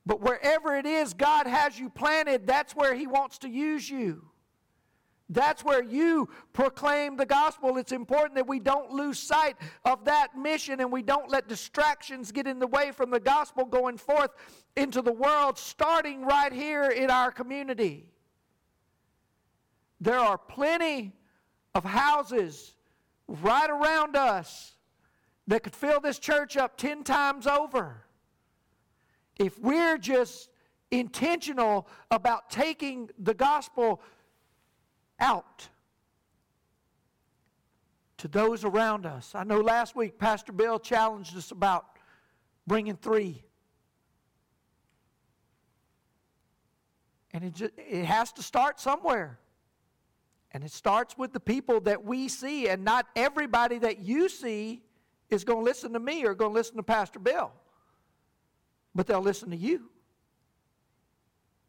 But 0.05 0.21
wherever 0.21 0.75
it 0.75 0.85
is 0.85 1.13
God 1.13 1.47
has 1.47 1.79
you 1.79 1.89
planted, 1.89 2.47
that's 2.47 2.75
where 2.75 2.95
He 2.95 3.07
wants 3.07 3.37
to 3.39 3.49
use 3.49 3.89
you. 3.89 4.29
That's 5.31 5.63
where 5.63 5.83
you 5.83 6.27
proclaim 6.53 7.15
the 7.15 7.25
gospel. 7.25 7.77
It's 7.77 7.91
important 7.91 8.33
that 8.35 8.47
we 8.47 8.59
don't 8.59 8.91
lose 8.91 9.19
sight 9.19 9.57
of 9.85 10.05
that 10.05 10.35
mission 10.35 10.79
and 10.79 10.91
we 10.91 11.03
don't 11.03 11.29
let 11.29 11.47
distractions 11.47 12.31
get 12.31 12.47
in 12.47 12.57
the 12.57 12.65
way 12.65 12.91
from 12.91 13.11
the 13.11 13.19
gospel 13.19 13.65
going 13.65 13.97
forth 13.97 14.31
into 14.75 15.03
the 15.03 15.13
world, 15.13 15.59
starting 15.59 16.23
right 16.23 16.51
here 16.51 16.89
in 16.89 17.11
our 17.11 17.31
community. 17.31 18.07
There 20.01 20.17
are 20.17 20.37
plenty 20.37 21.13
of 21.75 21.83
houses 21.83 22.73
right 23.27 23.69
around 23.69 24.15
us 24.15 24.73
that 25.45 25.61
could 25.61 25.75
fill 25.75 25.99
this 25.99 26.17
church 26.17 26.57
up 26.57 26.75
10 26.75 27.03
times 27.03 27.45
over 27.45 28.03
if 29.39 29.57
we're 29.57 29.97
just 29.97 30.49
intentional 30.91 31.87
about 32.11 32.49
taking 32.49 33.09
the 33.17 33.33
gospel 33.33 34.01
out 35.19 35.67
to 38.17 38.27
those 38.27 38.65
around 38.65 39.05
us. 39.05 39.33
I 39.33 39.43
know 39.45 39.61
last 39.61 39.95
week 39.95 40.19
Pastor 40.19 40.51
Bill 40.51 40.77
challenged 40.77 41.37
us 41.37 41.51
about 41.51 41.85
bringing 42.67 42.97
three. 42.97 43.43
And 47.31 47.45
it, 47.45 47.53
just, 47.53 47.71
it 47.77 48.05
has 48.05 48.33
to 48.33 48.43
start 48.43 48.79
somewhere. 48.79 49.39
And 50.51 50.63
it 50.63 50.71
starts 50.71 51.17
with 51.17 51.31
the 51.31 51.39
people 51.39 51.79
that 51.81 52.03
we 52.03 52.27
see, 52.27 52.67
and 52.67 52.83
not 52.83 53.05
everybody 53.15 53.77
that 53.77 53.99
you 53.99 54.27
see 54.27 54.81
is 55.29 55.43
going 55.43 55.59
to 55.59 55.63
listen 55.63 55.93
to 55.93 55.99
me 55.99 56.25
or 56.25 56.33
going 56.33 56.51
to 56.51 56.55
listen 56.55 56.75
to 56.77 56.83
Pastor 56.83 57.19
Bill 57.19 57.51
but 58.99 59.07
they'll 59.07 59.21
listen 59.21 59.49
to 59.49 59.55
you. 59.55 59.83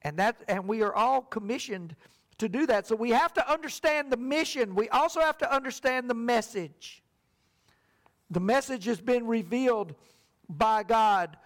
And 0.02 0.16
that 0.18 0.42
and 0.48 0.66
we 0.66 0.82
are 0.82 0.92
all 0.92 1.22
commissioned 1.22 1.94
to 2.38 2.48
do 2.48 2.66
that. 2.66 2.88
So 2.88 2.96
we 2.96 3.10
have 3.10 3.32
to 3.34 3.48
understand 3.48 4.10
the 4.10 4.16
mission. 4.16 4.74
We 4.74 4.88
also 4.88 5.20
have 5.20 5.38
to 5.38 5.54
understand 5.54 6.10
the 6.10 6.14
message. 6.14 7.04
The 8.32 8.40
message 8.40 8.86
has 8.86 9.00
been 9.00 9.28
revealed 9.28 9.94
by 10.48 10.82
God. 10.82 11.36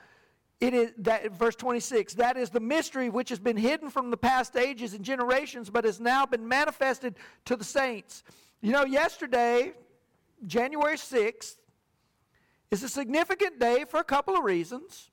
It 0.59 0.73
is 0.73 0.93
that 1.00 1.33
verse 1.33 1.55
26, 1.55 2.14
that 2.14 2.38
is 2.38 2.49
the 2.49 2.61
mystery 2.61 3.11
which 3.11 3.29
has 3.29 3.38
been 3.38 3.59
hidden 3.59 3.91
from 3.91 4.11
the 4.11 4.17
past 4.17 4.57
ages 4.57 4.95
and 4.95 5.05
generations, 5.05 5.69
but 5.69 5.85
has 5.85 6.00
now 6.00 6.25
been 6.25 6.49
manifested 6.49 7.17
to 7.45 7.57
the 7.57 7.64
saints. 7.64 8.25
You 8.62 8.73
know, 8.73 8.87
yesterday, 8.87 9.75
January 10.47 10.97
6th, 10.97 11.57
is 12.71 12.83
a 12.83 12.88
significant 12.88 13.61
day 13.61 13.85
for 13.87 14.00
a 14.00 14.05
couple 14.05 14.35
of 14.35 14.45
reasons. 14.45 15.11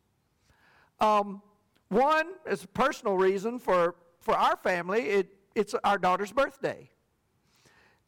Um, 1.02 1.42
one 1.90 2.28
is 2.50 2.64
a 2.64 2.68
personal 2.68 3.18
reason 3.18 3.60
for, 3.60 3.96
for 4.20 4.38
our 4.38 4.56
family. 4.56 5.02
It, 5.02 5.36
it's 5.56 5.76
our 5.84 5.98
daughter's 5.98 6.32
birthday. 6.32 6.90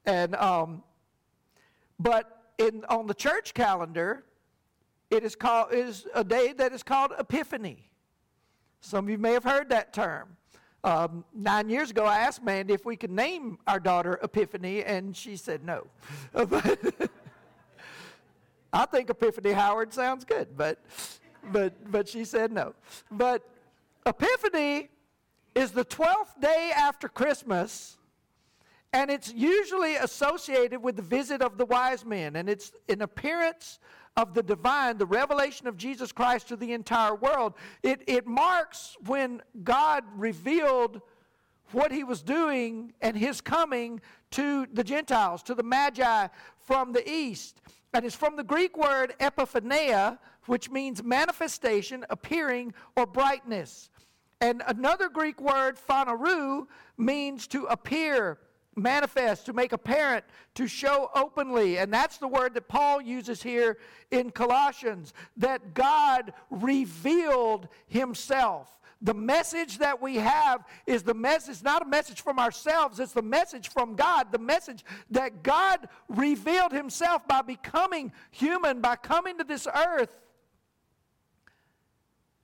And, 0.06 0.36
um, 0.36 0.84
but 2.00 2.54
in, 2.60 2.86
on 2.88 3.08
the 3.08 3.14
church 3.14 3.54
calendar, 3.54 4.24
it 5.10 5.24
is, 5.24 5.36
called, 5.36 5.74
is 5.74 6.06
a 6.14 6.24
day 6.24 6.54
that 6.54 6.72
is 6.72 6.84
called 6.84 7.12
Epiphany. 7.20 7.90
Some 8.80 9.06
of 9.06 9.12
you 9.12 9.18
may 9.18 9.34
have 9.34 9.44
heard 9.44 9.70
that 9.70 9.92
term. 9.92 10.38
Um, 10.84 11.24
nine 11.34 11.70
years 11.70 11.92
ago, 11.92 12.06
I 12.06 12.20
asked 12.20 12.44
Mandy 12.44 12.74
if 12.74 12.86
we 12.86 12.96
could 12.96 13.12
name 13.12 13.58
our 13.66 13.80
daughter 13.80 14.20
Epiphany, 14.22 14.84
and 14.84 15.16
she 15.16 15.36
said 15.38 15.64
no. 15.64 15.88
I 18.74 18.86
think 18.88 19.10
Epiphany 19.10 19.52
Howard 19.52 19.94
sounds 19.94 20.26
good, 20.26 20.58
but 20.58 20.84
but, 21.52 21.92
but 21.92 22.08
she 22.08 22.26
said 22.26 22.52
no. 22.52 22.74
But 23.12 23.48
Epiphany 24.06 24.90
is 25.56 25.72
the 25.72 25.86
12th 25.86 26.40
day 26.40 26.72
after 26.76 27.08
Christmas, 27.08 27.98
and 28.92 29.10
it's 29.10 29.34
usually 29.34 29.96
associated 29.96 30.82
with 30.82 30.96
the 30.96 31.02
visit 31.02 31.42
of 31.42 31.58
the 31.58 31.66
wise 31.66 32.06
men, 32.06 32.36
and 32.36 32.50
it's 32.50 32.72
an 32.90 33.02
appearance 33.02 33.80
of 34.16 34.34
the 34.34 34.44
divine, 34.44 34.98
the 34.98 35.06
revelation 35.06 35.68
of 35.68 35.78
Jesus 35.78 36.12
Christ 36.12 36.48
to 36.50 36.56
the 36.56 36.74
entire 36.74 37.16
world. 37.16 37.54
It, 37.82 38.04
it 38.08 38.28
marks 38.28 38.96
when 39.06 39.42
God 39.64 40.04
revealed 40.16 41.02
what 41.72 41.92
he 41.92 42.04
was 42.04 42.22
doing 42.22 42.94
and 43.02 43.18
his 43.18 43.42
coming 43.42 44.00
to 44.32 44.68
the 44.72 44.84
Gentiles, 44.84 45.42
to 45.44 45.56
the 45.56 45.64
Magi 45.64 46.28
from 46.60 46.94
the 46.94 47.08
east. 47.10 47.62
And 47.94 48.06
it's 48.06 48.16
from 48.16 48.36
the 48.36 48.44
Greek 48.44 48.78
word 48.78 49.16
epiphaneia, 49.20 50.20
which 50.46 50.70
means 50.70 51.04
manifestation, 51.04 52.06
appearing, 52.10 52.74
or 52.96 53.06
brightness. 53.06 53.90
And 54.42 54.62
another 54.68 55.10
Greek 55.10 55.40
word, 55.40 55.78
phaneroo, 55.78 56.68
means 56.98 57.48
to 57.48 57.66
appear, 57.66 58.40
manifest, 58.76 59.46
to 59.46 59.54
make 59.54 59.72
apparent, 59.72 60.26
to 60.56 60.68
show 60.68 61.10
openly. 61.16 61.78
And 61.78 61.94
that's 61.94 62.18
the 62.18 62.28
word 62.28 62.54
that 62.56 62.68
Paul 62.68 63.02
uses 63.02 63.42
here 63.42 63.78
in 64.12 64.32
Colossians 64.32 65.14
that 65.38 65.74
God 65.74 66.34
revealed 66.50 67.70
himself. 67.88 68.80
The 69.02 69.14
message 69.14 69.80
that 69.80 70.02
we 70.02 70.16
have 70.16 70.66
is 70.88 71.04
the 71.04 71.14
message, 71.14 71.62
not 71.62 71.82
a 71.82 71.86
message 71.86 72.22
from 72.22 72.40
ourselves, 72.40 73.02
it's 73.02 73.12
the 73.12 73.22
message 73.22 73.70
from 73.70 73.96
God, 73.96 74.32
the 74.32 74.40
message 74.40 74.86
that 75.12 75.44
God 75.44 75.90
revealed 76.08 76.72
himself 76.72 77.28
by 77.28 77.42
becoming 77.42 78.14
human, 78.32 78.80
by 78.80 78.96
coming 78.96 79.38
to 79.38 79.44
this 79.44 79.68
earth 79.68 80.16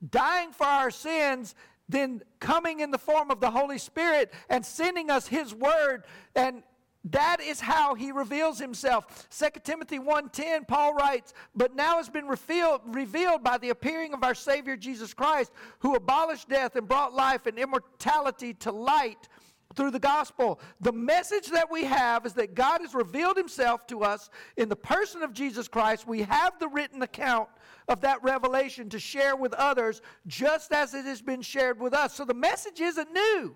dying 0.08 0.52
for 0.52 0.66
our 0.66 0.92
sins, 0.92 1.56
then 1.88 2.22
coming 2.40 2.80
in 2.80 2.92
the 2.92 2.98
form 2.98 3.32
of 3.32 3.40
the 3.40 3.52
Holy 3.52 3.78
Spirit 3.78 4.34
and 4.50 4.66
sending 4.66 5.10
us 5.10 5.28
His 5.28 5.54
Word. 5.54 6.04
And 6.36 6.64
that 7.06 7.40
is 7.42 7.62
how 7.62 7.96
he 7.96 8.12
reveals 8.12 8.60
himself. 8.60 9.28
2 9.30 9.64
Timothy 9.64 10.00
1:10 10.00 10.66
Paul 10.66 10.94
writes, 10.94 11.34
"But 11.56 11.74
now 11.74 11.96
has 11.96 12.10
been 12.10 12.28
revealed, 12.28 12.82
revealed 12.84 13.42
by 13.42 13.58
the 13.58 13.70
appearing 13.70 14.14
of 14.14 14.24
our 14.24 14.36
Savior 14.36 14.76
Jesus 14.76 15.14
Christ, 15.14 15.52
who 15.80 15.96
abolished 15.96 16.50
death 16.50 16.76
and 16.76 16.88
brought 16.88 17.14
life 17.14 17.46
and 17.46 17.58
immortality 17.58 18.54
to 18.56 18.72
light, 18.72 19.30
through 19.76 19.92
the 19.92 20.00
gospel. 20.00 20.60
The 20.82 20.92
message 20.92 21.48
that 21.50 21.70
we 21.70 21.84
have 21.86 22.26
is 22.26 22.34
that 22.34 22.56
God 22.56 22.82
has 22.82 22.96
revealed 22.96 23.38
himself 23.38 23.86
to 23.88 24.04
us 24.04 24.30
in 24.58 24.68
the 24.70 24.76
person 24.76 25.22
of 25.22 25.34
Jesus 25.34 25.68
Christ. 25.68 26.08
We 26.08 26.24
have 26.24 26.58
the 26.60 26.68
written 26.68 27.02
account 27.02 27.50
of 27.90 28.02
that 28.02 28.24
revelation 28.24 28.88
to 28.90 29.00
share 29.00 29.36
with 29.36 29.54
others, 29.54 30.02
just 30.28 30.72
as 30.72 30.94
it 30.94 31.06
has 31.06 31.22
been 31.22 31.42
shared 31.42 31.80
with 31.80 31.94
us. 31.94 32.14
So 32.14 32.24
the 32.24 32.34
message 32.34 32.80
isn't 32.80 33.12
new. 33.12 33.56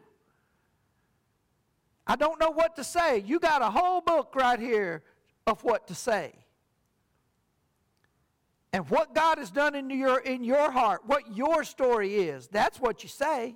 I 2.06 2.16
don't 2.16 2.40
know 2.40 2.52
what 2.52 2.76
to 2.76 2.84
say. 2.84 3.20
You 3.20 3.40
got 3.40 3.62
a 3.62 3.70
whole 3.70 4.02
book 4.02 4.34
right 4.36 4.60
here 4.60 5.04
of 5.48 5.64
what 5.64 5.88
to 5.88 5.96
say. 5.96 6.34
And 8.74 8.90
what 8.90 9.14
God 9.14 9.38
has 9.38 9.52
done 9.52 9.76
in 9.76 9.90
your, 9.90 10.20
in 10.20 10.44
your 10.44 10.72
heart, 10.72 11.02
what 11.06 11.36
your 11.36 11.64
story 11.64 12.16
is, 12.16 12.48
that's 12.48 12.80
what 12.80 13.04
you 13.04 13.10
say. 13.10 13.56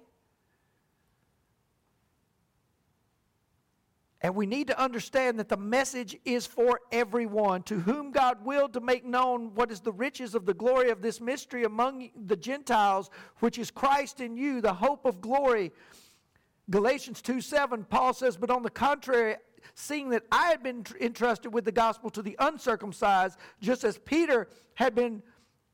And 4.22 4.36
we 4.36 4.48
need 4.48 4.68
to 4.68 4.80
understand 4.80 5.38
that 5.40 5.48
the 5.48 5.58
message 5.58 6.18
is 6.26 6.48
for 6.48 6.80
everyone 6.92 7.62
to 7.64 7.80
whom 7.80 8.12
God 8.12 8.44
willed 8.44 8.74
to 8.74 8.80
make 8.80 9.06
known 9.06 9.54
what 9.54 9.72
is 9.72 9.80
the 9.80 9.92
riches 9.92 10.34
of 10.34 10.46
the 10.48 10.56
glory 10.56 10.90
of 10.90 11.04
this 11.04 11.22
mystery 11.22 11.66
among 11.66 12.10
the 12.26 12.36
Gentiles, 12.36 13.12
which 13.40 13.60
is 13.60 13.70
Christ 13.70 14.20
in 14.20 14.36
you, 14.36 14.60
the 14.60 14.74
hope 14.74 15.06
of 15.06 15.22
glory. 15.22 15.72
Galatians 16.70 17.22
2 17.22 17.42
7, 17.42 17.86
Paul 17.86 18.14
says, 18.14 18.38
But 18.38 18.50
on 18.50 18.64
the 18.64 18.72
contrary, 18.72 19.36
seeing 19.76 20.10
that 20.10 20.24
I 20.32 20.48
had 20.48 20.64
been 20.64 20.84
entrusted 21.00 21.54
with 21.54 21.66
the 21.66 21.72
gospel 21.72 22.10
to 22.12 22.24
the 22.24 22.36
uncircumcised, 22.40 23.38
just 23.62 23.84
as 23.84 24.00
Peter 24.00 24.48
had 24.74 24.96
been 24.96 25.22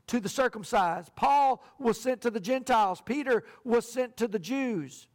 to 0.08 0.20
the 0.20 0.30
circumcised. 0.30 1.16
Paul 1.16 1.64
was 1.80 2.00
sent 2.00 2.22
to 2.22 2.30
the 2.30 2.42
Gentiles, 2.42 3.02
Peter 3.02 3.46
was 3.64 3.90
sent 3.90 4.18
to 4.18 4.28
the 4.28 4.40
Jews. 4.40 5.08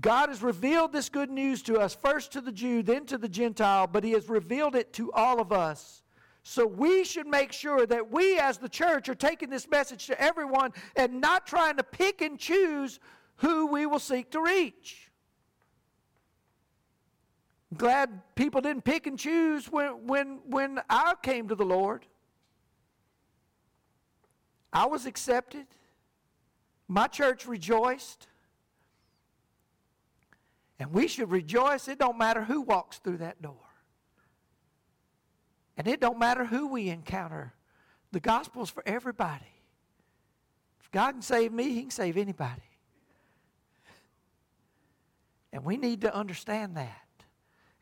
God 0.00 0.28
has 0.28 0.42
revealed 0.42 0.92
this 0.92 1.08
good 1.08 1.30
news 1.30 1.62
to 1.62 1.78
us, 1.78 1.94
first 1.94 2.32
to 2.32 2.40
the 2.40 2.52
Jew, 2.52 2.82
then 2.82 3.04
to 3.06 3.18
the 3.18 3.28
Gentile, 3.28 3.86
but 3.86 4.04
He 4.04 4.12
has 4.12 4.28
revealed 4.28 4.74
it 4.74 4.92
to 4.94 5.12
all 5.12 5.40
of 5.40 5.52
us. 5.52 6.02
So 6.42 6.66
we 6.66 7.04
should 7.04 7.26
make 7.26 7.52
sure 7.52 7.84
that 7.86 8.10
we, 8.10 8.38
as 8.38 8.58
the 8.58 8.68
church, 8.68 9.08
are 9.08 9.14
taking 9.14 9.50
this 9.50 9.68
message 9.68 10.06
to 10.06 10.20
everyone 10.20 10.72
and 10.96 11.20
not 11.20 11.46
trying 11.46 11.76
to 11.76 11.82
pick 11.82 12.22
and 12.22 12.38
choose 12.38 12.98
who 13.36 13.66
we 13.66 13.84
will 13.84 13.98
seek 13.98 14.30
to 14.30 14.40
reach. 14.40 15.10
I'm 17.70 17.78
glad 17.78 18.22
people 18.34 18.60
didn't 18.60 18.84
pick 18.84 19.06
and 19.06 19.18
choose 19.18 19.70
when, 19.70 20.06
when, 20.06 20.40
when 20.46 20.80
I 20.88 21.14
came 21.22 21.48
to 21.48 21.54
the 21.54 21.64
Lord. 21.64 22.06
I 24.72 24.86
was 24.86 25.04
accepted. 25.04 25.66
My 26.88 27.06
church 27.06 27.46
rejoiced. 27.46 28.28
And 30.80 30.92
we 30.92 31.08
should 31.08 31.30
rejoice. 31.30 31.88
It 31.88 31.98
don't 31.98 32.16
matter 32.16 32.42
who 32.42 32.62
walks 32.62 32.98
through 32.98 33.18
that 33.18 33.40
door. 33.42 33.54
And 35.76 35.86
it 35.86 36.00
don't 36.00 36.18
matter 36.18 36.46
who 36.46 36.68
we 36.68 36.88
encounter. 36.88 37.52
The 38.12 38.20
gospel 38.20 38.62
is 38.62 38.70
for 38.70 38.82
everybody. 38.86 39.44
If 40.80 40.90
God 40.90 41.12
can 41.12 41.22
save 41.22 41.52
me, 41.52 41.74
he 41.74 41.82
can 41.82 41.90
save 41.90 42.16
anybody. 42.16 42.62
And 45.52 45.64
we 45.64 45.76
need 45.76 46.00
to 46.00 46.14
understand 46.14 46.78
that. 46.78 46.96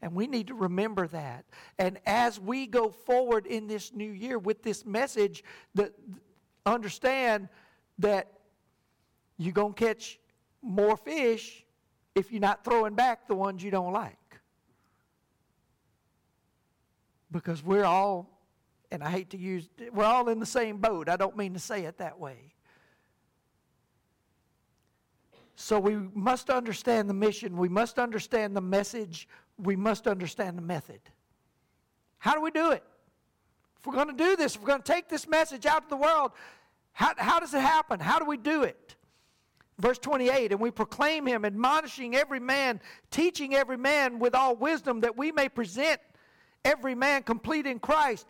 And 0.03 0.15
we 0.15 0.27
need 0.27 0.49
to 0.49 0.55
remember 0.55 1.07
that. 1.09 1.45
And 1.79 1.99
as 2.05 2.41
we 2.41 2.67
go 2.67 2.91
forward 2.91 3.47
in 3.47 3.69
this 3.69 3.93
new 3.93 4.11
year 4.11 4.39
with 4.39 4.63
this 4.63 4.85
message, 4.85 5.45
that 5.77 5.93
understand 6.67 7.49
that 7.99 8.33
you're 9.37 9.53
going 9.53 9.75
to 9.75 9.85
catch 9.85 10.19
more 10.63 10.97
fish 10.97 11.65
if 12.19 12.33
you're 12.33 12.41
not 12.41 12.65
throwing 12.65 12.95
back 12.95 13.27
the 13.29 13.35
ones 13.35 13.63
you 13.63 13.71
don't 13.71 13.93
like. 13.93 14.17
Because 17.31 17.63
we're 17.63 17.85
all, 17.85 18.29
and 18.91 19.03
I 19.03 19.11
hate 19.11 19.31
to 19.31 19.39
use, 19.39 19.69
we're 19.93 20.05
all 20.05 20.29
in 20.29 20.41
the 20.41 20.47
same 20.47 20.79
boat. 20.79 21.09
I 21.09 21.17
don't 21.17 21.37
mean 21.37 21.53
to 21.55 21.59
say 21.59 21.85
it 21.85 21.99
that 21.99 22.19
way. 22.19 22.55
So 25.57 25.79
we 25.81 25.97
must 26.15 26.51
understand 26.51 27.11
the 27.11 27.15
mission, 27.15 27.57
we 27.57 27.69
must 27.69 27.99
understand 27.99 28.57
the 28.57 28.61
message, 28.61 29.29
we 29.61 29.75
must 29.75 30.07
understand 30.07 30.57
the 30.57 30.63
method. 30.63 31.01
How 32.19 32.35
do 32.35 32.41
we 32.41 32.51
do 32.51 32.71
it? 32.71 32.85
If 33.81 33.87
we're 33.87 33.95
going 33.95 34.09
to 34.09 34.25
do 34.25 34.37
this, 34.37 34.55
if 34.55 34.61
we're 34.61 34.69
going 34.69 34.83
to 34.83 34.93
take 34.93 35.09
this 35.09 35.27
message 35.27 35.67
out 35.67 35.83
to 35.83 35.89
the 35.89 35.97
world, 35.97 36.33
how, 36.93 37.13
how 37.17 37.41
does 37.41 37.55
it 37.55 37.61
happen? 37.61 38.01
How 38.01 38.19
do 38.19 38.25
we 38.25 38.37
do 38.37 38.63
it? 38.63 38.97
Verse 39.79 39.99
28 39.99 40.53
And 40.53 40.61
we 40.61 40.71
proclaim 40.71 41.27
him, 41.27 41.45
admonishing 41.45 42.17
every 42.17 42.41
man, 42.41 42.81
teaching 43.11 43.55
every 43.55 43.77
man 43.77 44.19
with 44.19 44.35
all 44.35 44.57
wisdom, 44.57 45.01
that 45.01 45.17
we 45.17 45.33
may 45.33 45.49
present 45.49 46.01
every 46.65 46.95
man 46.95 47.23
complete 47.23 47.67
in 47.67 47.79
Christ. 47.79 48.27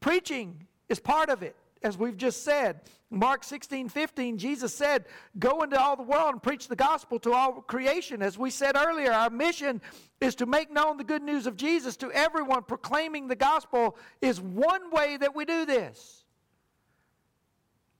Preaching 0.00 0.66
is 0.88 0.98
part 0.98 1.28
of 1.30 1.42
it, 1.42 1.56
as 1.82 1.96
we've 1.96 2.16
just 2.16 2.44
said. 2.44 2.80
Mark 3.10 3.44
16, 3.44 3.90
15, 3.90 4.38
Jesus 4.38 4.74
said, 4.74 5.04
Go 5.38 5.62
into 5.62 5.78
all 5.78 5.96
the 5.96 6.02
world 6.02 6.32
and 6.32 6.42
preach 6.42 6.66
the 6.66 6.76
gospel 6.76 7.18
to 7.20 7.32
all 7.32 7.60
creation. 7.60 8.22
As 8.22 8.38
we 8.38 8.50
said 8.50 8.74
earlier, 8.74 9.12
our 9.12 9.30
mission 9.30 9.82
is 10.20 10.34
to 10.36 10.46
make 10.46 10.72
known 10.72 10.96
the 10.96 11.04
good 11.04 11.22
news 11.22 11.46
of 11.46 11.56
Jesus 11.56 11.96
to 11.98 12.10
everyone. 12.12 12.62
Proclaiming 12.62 13.28
the 13.28 13.36
gospel 13.36 13.96
is 14.22 14.40
one 14.40 14.90
way 14.90 15.18
that 15.18 15.36
we 15.36 15.44
do 15.44 15.66
this. 15.66 16.24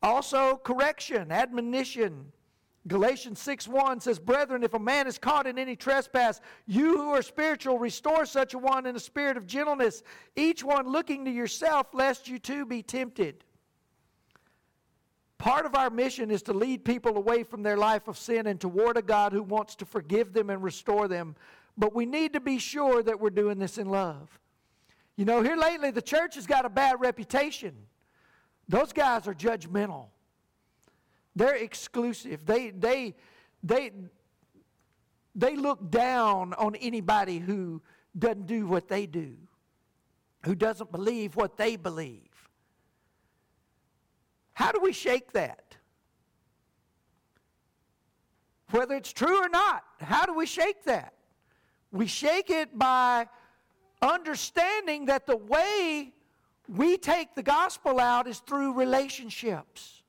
Also, 0.02 0.56
correction, 0.56 1.30
admonition, 1.30 2.32
Galatians 2.88 3.38
6 3.40 3.68
1 3.68 4.00
says, 4.00 4.18
Brethren, 4.18 4.64
if 4.64 4.74
a 4.74 4.78
man 4.78 5.06
is 5.06 5.16
caught 5.16 5.46
in 5.46 5.58
any 5.58 5.76
trespass, 5.76 6.40
you 6.66 6.96
who 6.96 7.10
are 7.10 7.22
spiritual, 7.22 7.78
restore 7.78 8.26
such 8.26 8.54
a 8.54 8.58
one 8.58 8.86
in 8.86 8.96
a 8.96 9.00
spirit 9.00 9.36
of 9.36 9.46
gentleness, 9.46 10.02
each 10.34 10.64
one 10.64 10.88
looking 10.88 11.24
to 11.24 11.30
yourself, 11.30 11.86
lest 11.92 12.28
you 12.28 12.40
too 12.40 12.66
be 12.66 12.82
tempted. 12.82 13.44
Part 15.38 15.64
of 15.64 15.74
our 15.74 15.90
mission 15.90 16.30
is 16.30 16.42
to 16.42 16.52
lead 16.52 16.84
people 16.84 17.16
away 17.16 17.44
from 17.44 17.62
their 17.62 17.76
life 17.76 18.08
of 18.08 18.18
sin 18.18 18.46
and 18.46 18.60
toward 18.60 18.96
a 18.96 19.02
God 19.02 19.32
who 19.32 19.42
wants 19.42 19.76
to 19.76 19.84
forgive 19.84 20.32
them 20.32 20.50
and 20.50 20.62
restore 20.62 21.06
them. 21.06 21.36
But 21.76 21.94
we 21.94 22.04
need 22.04 22.32
to 22.32 22.40
be 22.40 22.58
sure 22.58 23.02
that 23.02 23.18
we're 23.18 23.30
doing 23.30 23.58
this 23.58 23.78
in 23.78 23.88
love. 23.88 24.38
You 25.16 25.24
know, 25.24 25.42
here 25.42 25.56
lately, 25.56 25.90
the 25.90 26.02
church 26.02 26.34
has 26.34 26.46
got 26.46 26.64
a 26.64 26.68
bad 26.68 27.00
reputation. 27.00 27.74
Those 28.68 28.92
guys 28.92 29.26
are 29.28 29.34
judgmental. 29.34 30.06
They're 31.34 31.56
exclusive. 31.56 32.44
They, 32.44 32.70
they, 32.70 33.14
they, 33.62 33.92
they 35.34 35.56
look 35.56 35.90
down 35.90 36.54
on 36.54 36.74
anybody 36.76 37.38
who 37.38 37.82
doesn't 38.18 38.46
do 38.46 38.66
what 38.66 38.88
they 38.88 39.06
do, 39.06 39.36
who 40.44 40.54
doesn't 40.54 40.92
believe 40.92 41.36
what 41.36 41.56
they 41.56 41.76
believe. 41.76 42.28
How 44.52 44.72
do 44.72 44.80
we 44.80 44.92
shake 44.92 45.32
that? 45.32 45.76
Whether 48.70 48.94
it's 48.96 49.12
true 49.12 49.42
or 49.42 49.48
not, 49.48 49.84
how 50.00 50.26
do 50.26 50.34
we 50.34 50.46
shake 50.46 50.84
that? 50.84 51.14
We 51.90 52.06
shake 52.06 52.48
it 52.50 52.78
by 52.78 53.28
understanding 54.00 55.06
that 55.06 55.26
the 55.26 55.36
way 55.36 56.12
we 56.68 56.96
take 56.96 57.34
the 57.34 57.42
gospel 57.42 58.00
out 58.00 58.26
is 58.26 58.38
through 58.40 58.72
relationships. 58.72 60.01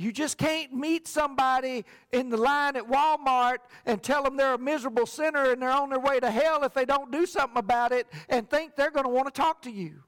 You 0.00 0.12
just 0.12 0.38
can't 0.38 0.72
meet 0.72 1.06
somebody 1.06 1.84
in 2.10 2.30
the 2.30 2.38
line 2.38 2.74
at 2.74 2.88
Walmart 2.88 3.58
and 3.84 4.02
tell 4.02 4.22
them 4.22 4.34
they're 4.34 4.54
a 4.54 4.58
miserable 4.58 5.04
sinner 5.04 5.52
and 5.52 5.60
they're 5.60 5.70
on 5.70 5.90
their 5.90 6.00
way 6.00 6.18
to 6.20 6.30
hell 6.30 6.64
if 6.64 6.72
they 6.72 6.86
don't 6.86 7.12
do 7.12 7.26
something 7.26 7.58
about 7.58 7.92
it 7.92 8.06
and 8.30 8.48
think 8.48 8.76
they're 8.76 8.90
going 8.90 9.04
to 9.04 9.10
want 9.10 9.26
to 9.26 9.38
talk 9.38 9.60
to 9.60 9.70
you. 9.70 10.02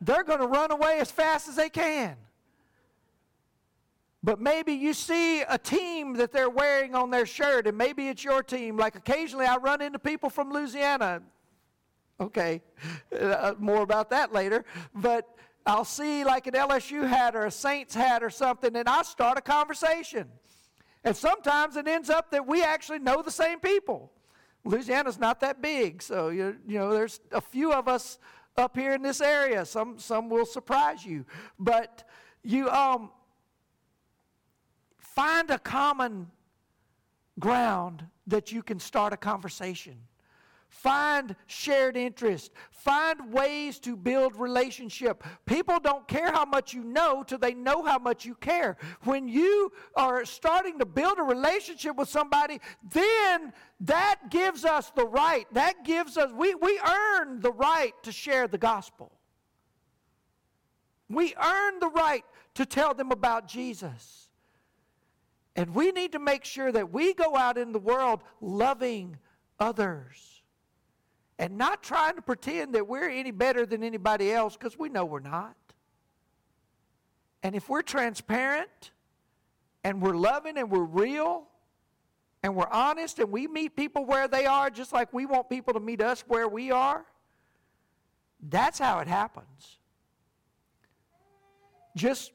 They're 0.00 0.22
going 0.22 0.38
to 0.38 0.46
run 0.46 0.70
away 0.70 0.98
as 1.00 1.10
fast 1.10 1.48
as 1.48 1.56
they 1.56 1.68
can. 1.68 2.14
But 4.22 4.40
maybe 4.40 4.74
you 4.74 4.94
see 4.94 5.42
a 5.42 5.58
team 5.58 6.12
that 6.14 6.30
they're 6.30 6.48
wearing 6.48 6.94
on 6.94 7.10
their 7.10 7.26
shirt, 7.26 7.66
and 7.66 7.76
maybe 7.76 8.06
it's 8.06 8.22
your 8.22 8.40
team. 8.40 8.76
Like 8.76 8.94
occasionally 8.94 9.46
I 9.46 9.56
run 9.56 9.82
into 9.82 9.98
people 9.98 10.30
from 10.30 10.52
Louisiana. 10.52 11.22
Okay, 12.20 12.62
uh, 13.20 13.54
more 13.58 13.82
about 13.82 14.10
that 14.10 14.32
later. 14.32 14.64
But 14.94 15.26
I'll 15.70 15.84
see 15.84 16.24
like 16.24 16.48
an 16.48 16.54
LSU 16.54 17.06
hat 17.06 17.36
or 17.36 17.46
a 17.46 17.50
Saints 17.50 17.94
hat 17.94 18.24
or 18.24 18.30
something, 18.30 18.74
and 18.74 18.88
I 18.88 19.02
start 19.02 19.38
a 19.38 19.40
conversation. 19.40 20.28
And 21.04 21.16
sometimes 21.16 21.76
it 21.76 21.86
ends 21.86 22.10
up 22.10 22.32
that 22.32 22.44
we 22.44 22.64
actually 22.64 22.98
know 22.98 23.22
the 23.22 23.30
same 23.30 23.60
people. 23.60 24.10
Louisiana's 24.64 25.20
not 25.20 25.38
that 25.40 25.62
big, 25.62 26.02
so 26.02 26.30
you, 26.30 26.56
you 26.66 26.76
know 26.76 26.92
there's 26.92 27.20
a 27.30 27.40
few 27.40 27.72
of 27.72 27.86
us 27.86 28.18
up 28.56 28.76
here 28.76 28.94
in 28.94 29.02
this 29.02 29.20
area. 29.20 29.64
Some 29.64 29.96
some 29.96 30.28
will 30.28 30.44
surprise 30.44 31.06
you, 31.06 31.24
but 31.56 32.02
you 32.42 32.68
um 32.68 33.12
find 34.98 35.50
a 35.50 35.58
common 35.58 36.32
ground 37.38 38.04
that 38.26 38.50
you 38.50 38.64
can 38.64 38.80
start 38.80 39.12
a 39.12 39.16
conversation. 39.16 39.98
Find 40.70 41.34
shared 41.48 41.96
interest. 41.96 42.52
Find 42.70 43.32
ways 43.32 43.80
to 43.80 43.96
build 43.96 44.36
relationship. 44.36 45.24
People 45.44 45.80
don't 45.80 46.06
care 46.06 46.30
how 46.30 46.44
much 46.44 46.72
you 46.72 46.84
know 46.84 47.24
till 47.24 47.38
they 47.38 47.54
know 47.54 47.82
how 47.82 47.98
much 47.98 48.24
you 48.24 48.36
care. 48.36 48.76
When 49.02 49.26
you 49.26 49.72
are 49.96 50.24
starting 50.24 50.78
to 50.78 50.86
build 50.86 51.18
a 51.18 51.24
relationship 51.24 51.96
with 51.96 52.08
somebody, 52.08 52.60
then 52.88 53.52
that 53.80 54.30
gives 54.30 54.64
us 54.64 54.90
the 54.90 55.04
right. 55.04 55.44
That 55.52 55.84
gives 55.84 56.16
us, 56.16 56.30
we, 56.32 56.54
we 56.54 56.80
earn 56.80 57.40
the 57.40 57.52
right 57.52 57.92
to 58.04 58.12
share 58.12 58.46
the 58.46 58.56
gospel. 58.56 59.10
We 61.08 61.34
earn 61.34 61.80
the 61.80 61.90
right 61.90 62.24
to 62.54 62.64
tell 62.64 62.94
them 62.94 63.10
about 63.10 63.48
Jesus. 63.48 64.28
And 65.56 65.74
we 65.74 65.90
need 65.90 66.12
to 66.12 66.20
make 66.20 66.44
sure 66.44 66.70
that 66.70 66.92
we 66.92 67.12
go 67.12 67.36
out 67.36 67.58
in 67.58 67.72
the 67.72 67.80
world 67.80 68.22
loving 68.40 69.16
others 69.58 70.29
and 71.40 71.56
not 71.56 71.82
trying 71.82 72.16
to 72.16 72.22
pretend 72.22 72.74
that 72.74 72.86
we're 72.86 73.08
any 73.08 73.30
better 73.30 73.64
than 73.64 73.82
anybody 73.82 74.30
else 74.30 74.58
because 74.58 74.78
we 74.78 74.90
know 74.90 75.06
we're 75.06 75.20
not. 75.20 75.56
And 77.42 77.54
if 77.56 77.70
we're 77.70 77.80
transparent 77.80 78.90
and 79.82 80.02
we're 80.02 80.14
loving 80.14 80.58
and 80.58 80.70
we're 80.70 80.84
real 80.84 81.44
and 82.42 82.54
we're 82.54 82.68
honest 82.68 83.18
and 83.20 83.32
we 83.32 83.46
meet 83.46 83.74
people 83.74 84.04
where 84.04 84.28
they 84.28 84.44
are 84.44 84.68
just 84.68 84.92
like 84.92 85.10
we 85.14 85.24
want 85.24 85.48
people 85.48 85.72
to 85.72 85.80
meet 85.80 86.02
us 86.02 86.22
where 86.28 86.46
we 86.46 86.70
are, 86.70 87.06
that's 88.50 88.78
how 88.78 88.98
it 88.98 89.08
happens. 89.08 89.78
Just 91.96 92.32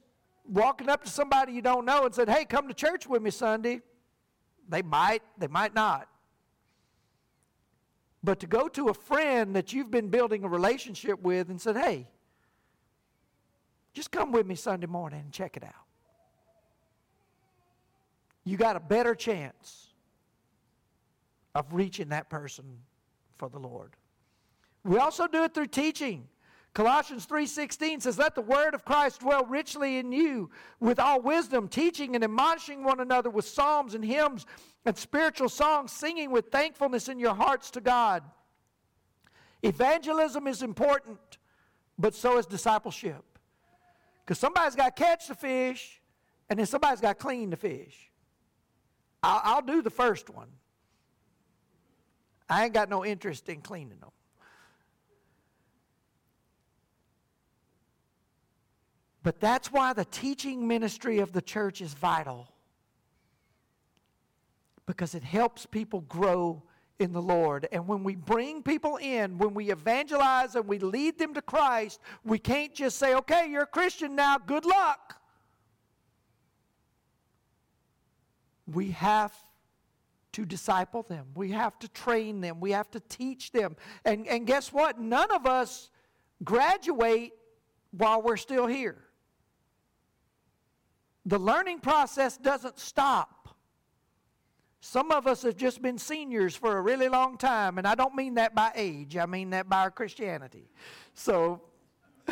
walking 0.49 0.89
up 0.89 1.03
to 1.03 1.11
somebody 1.11 1.53
you 1.53 1.61
don't 1.61 1.85
know 1.85 2.05
and 2.05 2.15
said, 2.15 2.27
Hey, 2.27 2.43
come 2.43 2.67
to 2.67 2.73
church 2.73 3.05
with 3.05 3.21
me 3.21 3.29
Sunday. 3.29 3.81
They 4.67 4.81
might, 4.81 5.21
they 5.37 5.47
might 5.47 5.75
not. 5.75 6.09
But 8.25 8.39
to 8.39 8.47
go 8.47 8.67
to 8.69 8.87
a 8.87 8.93
friend 8.93 9.55
that 9.55 9.71
you've 9.71 9.91
been 9.91 10.09
building 10.09 10.43
a 10.43 10.47
relationship 10.47 11.21
with 11.21 11.49
and 11.51 11.61
said, 11.61 11.77
Hey, 11.77 12.07
just 13.93 14.09
come 14.09 14.31
with 14.31 14.47
me 14.47 14.55
Sunday 14.55 14.87
morning 14.87 15.21
and 15.21 15.31
check 15.31 15.55
it 15.55 15.63
out. 15.63 15.73
You 18.43 18.57
got 18.57 18.75
a 18.75 18.79
better 18.79 19.13
chance 19.13 19.89
of 21.53 21.67
reaching 21.71 22.09
that 22.09 22.27
person 22.27 22.65
for 23.37 23.47
the 23.47 23.59
Lord. 23.59 23.95
We 24.83 24.97
also 24.97 25.27
do 25.27 25.43
it 25.43 25.53
through 25.53 25.67
teaching. 25.67 26.27
Colossians 26.75 27.25
3:16 27.25 28.01
says 28.01 28.17
let 28.19 28.35
the 28.35 28.41
word 28.41 28.75
of 28.75 28.83
Christ 28.83 29.21
dwell 29.21 29.45
richly 29.45 29.97
in 29.97 30.11
you 30.11 30.49
with 30.81 30.99
all 30.99 31.21
wisdom 31.21 31.69
teaching 31.69 32.15
and 32.15 32.23
admonishing 32.23 32.83
one 32.83 32.99
another 32.99 33.29
with 33.29 33.47
psalms 33.47 33.95
and 33.95 34.03
hymns 34.03 34.45
and 34.83 34.97
spiritual 34.97 35.47
songs 35.47 35.93
singing 35.93 36.31
with 36.31 36.51
thankfulness 36.51 37.07
in 37.07 37.17
your 37.17 37.33
hearts 37.33 37.71
to 37.71 37.81
God. 37.81 38.23
Evangelism 39.63 40.47
is 40.47 40.61
important 40.61 41.37
but 41.97 42.13
so 42.13 42.37
is 42.37 42.45
discipleship. 42.45 43.23
Cuz 44.25 44.37
somebody's 44.37 44.75
got 44.75 44.97
to 44.97 45.01
catch 45.01 45.29
the 45.29 45.35
fish 45.35 46.01
and 46.49 46.59
then 46.59 46.65
somebody's 46.65 46.99
got 46.99 47.17
to 47.17 47.23
clean 47.23 47.51
the 47.51 47.57
fish. 47.57 48.11
I'll, 49.23 49.41
I'll 49.45 49.61
do 49.61 49.81
the 49.81 49.89
first 49.89 50.29
one. 50.29 50.49
I 52.49 52.65
ain't 52.65 52.73
got 52.73 52.89
no 52.89 53.05
interest 53.05 53.47
in 53.47 53.61
cleaning 53.61 53.99
them. 53.99 54.11
But 59.25 59.39
that's 59.39 59.71
why 59.71 59.91
the 59.93 60.05
teaching 60.05 60.67
ministry 60.67 61.17
of 61.17 61.31
the 61.31 61.41
church 61.41 61.81
is 61.81 61.95
vital. 61.95 62.47
Because 64.85 65.15
it 65.15 65.23
helps 65.23 65.65
people 65.65 66.01
grow 66.01 66.61
in 66.99 67.11
the 67.11 67.23
Lord. 67.23 67.67
And 67.71 67.87
when 67.87 68.03
we 68.03 68.13
bring 68.13 68.61
people 68.61 68.97
in, 68.97 69.39
when 69.39 69.55
we 69.55 69.71
evangelize 69.71 70.53
and 70.53 70.67
we 70.67 70.77
lead 70.77 71.17
them 71.17 71.33
to 71.33 71.41
Christ, 71.41 72.01
we 72.23 72.37
can't 72.37 72.71
just 72.75 72.99
say, 72.99 73.15
okay, 73.15 73.49
you're 73.49 73.63
a 73.63 73.65
Christian 73.65 74.15
now, 74.15 74.37
good 74.37 74.63
luck. 74.63 75.19
We 78.71 78.91
have 78.91 79.33
to 80.33 80.45
disciple 80.45 81.01
them, 81.01 81.25
we 81.33 81.49
have 81.49 81.79
to 81.79 81.87
train 81.87 82.41
them, 82.41 82.59
we 82.59 82.69
have 82.73 82.91
to 82.91 82.99
teach 82.99 83.51
them. 83.51 83.75
And, 84.05 84.27
and 84.27 84.45
guess 84.45 84.71
what? 84.71 84.99
None 84.99 85.31
of 85.31 85.47
us 85.47 85.89
graduate 86.43 87.33
while 87.89 88.21
we're 88.21 88.37
still 88.37 88.67
here 88.67 89.04
the 91.25 91.39
learning 91.39 91.79
process 91.79 92.37
doesn't 92.37 92.79
stop. 92.79 93.55
Some 94.79 95.11
of 95.11 95.25
us 95.25 95.41
have 95.41 95.57
just 95.57 95.81
been 95.81 95.97
seniors 95.97 96.55
for 96.55 96.77
a 96.77 96.81
really 96.81 97.09
long 97.09 97.37
time, 97.37 97.79
and 97.79 97.87
I 97.87 97.95
don't 97.95 98.13
mean 98.13 98.35
that 98.35 98.53
by 98.53 98.71
age, 98.75 99.17
I 99.17 99.25
mean 99.25 99.49
that 99.49 99.67
by 99.67 99.81
our 99.81 99.91
Christianity. 99.91 100.69
So 101.15 101.61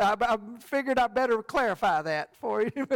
I, 0.00 0.16
I 0.18 0.38
figured 0.60 0.98
I 0.98 1.06
better 1.08 1.42
clarify 1.42 2.00
that 2.02 2.34
for 2.36 2.62
you. 2.62 2.86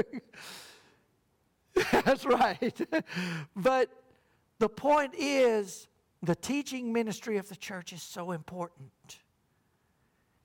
That's 1.93 2.25
right. 2.25 2.81
but 3.57 3.91
the 4.59 4.69
point 4.69 5.15
is, 5.19 5.89
the 6.23 6.35
teaching 6.35 6.93
ministry 6.93 7.37
of 7.37 7.49
the 7.49 7.57
church 7.57 7.93
is 7.93 8.03
so 8.03 8.31
important. 8.31 9.19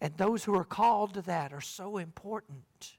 And 0.01 0.15
those 0.17 0.43
who 0.43 0.55
are 0.55 0.65
called 0.65 1.13
to 1.13 1.21
that 1.23 1.53
are 1.53 1.61
so 1.61 1.97
important 1.97 2.97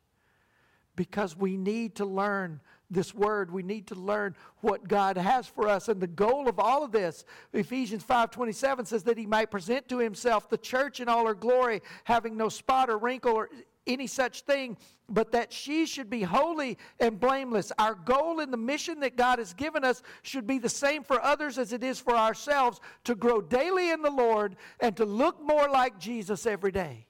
because 0.98 1.37
we 1.37 1.56
need 1.56 1.94
to 1.94 2.04
learn 2.04 2.61
this 2.90 3.14
word. 3.14 3.52
We 3.52 3.62
need 3.62 3.87
to 3.87 3.94
learn 3.94 4.34
what 4.62 4.88
god 4.88 5.16
has 5.16 5.46
for 5.46 5.68
us. 5.68 5.88
And 5.88 6.00
the 6.00 6.08
goal 6.08 6.48
of 6.48 6.58
all 6.58 6.82
of 6.82 6.90
this 6.90 7.24
ephesians 7.52 8.02
5.27 8.02 8.84
says 8.84 9.04
that 9.04 9.16
he 9.16 9.24
might 9.24 9.48
present 9.48 9.88
to 9.90 9.98
himself 9.98 10.50
the 10.50 10.58
church 10.58 10.98
in 10.98 11.08
all 11.08 11.24
her 11.24 11.34
glory 11.34 11.82
having 12.02 12.37
no 12.37 12.48
spot 12.48 12.90
or 12.90 12.98
wrinkle 12.98 13.32
or 13.32 13.48
any 13.87 14.08
such 14.08 14.40
thing 14.40 14.76
but 15.08 15.30
that 15.30 15.52
she 15.52 15.87
should 15.87 16.11
be 16.11 16.22
holy 16.22 16.76
and 16.98 17.20
blameless. 17.20 17.70
Our 17.78 17.94
goal 17.94 18.40
in 18.40 18.50
the 18.50 18.56
mission 18.56 18.98
that 19.00 19.16
god 19.16 19.38
has 19.38 19.54
given 19.54 19.84
us 19.84 20.02
should 20.22 20.48
be 20.48 20.58
the 20.58 20.68
same 20.68 21.04
for 21.04 21.22
others 21.22 21.58
as 21.58 21.72
it 21.72 21.84
is 21.84 22.00
for 22.00 22.16
ourselves 22.16 22.80
to 23.04 23.14
grow 23.14 23.40
daily 23.40 23.90
in 23.90 24.02
the 24.02 24.11
lord 24.11 24.56
and 24.80 24.96
to 24.96 25.04
look 25.04 25.40
more 25.40 25.68
like 25.68 25.98
jesus 26.00 26.44
every 26.44 26.72
day 26.72 27.08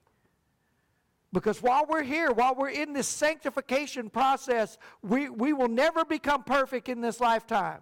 because 1.32 1.62
while 1.62 1.84
we're 1.88 2.02
here, 2.02 2.32
while 2.32 2.54
we're 2.54 2.70
in 2.70 2.92
this 2.92 3.06
sanctification 3.06 4.08
process, 4.08 4.78
we, 5.02 5.28
we 5.28 5.52
will 5.52 5.68
never 5.68 6.04
become 6.04 6.42
perfect 6.42 6.88
in 6.88 7.00
this 7.00 7.20
lifetime. 7.20 7.80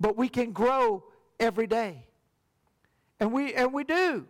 But 0.00 0.16
we 0.16 0.28
can 0.28 0.52
grow 0.52 1.04
every 1.38 1.66
day. 1.66 2.06
And 3.20 3.32
we, 3.32 3.54
and 3.54 3.72
we 3.72 3.84
do. 3.84 4.26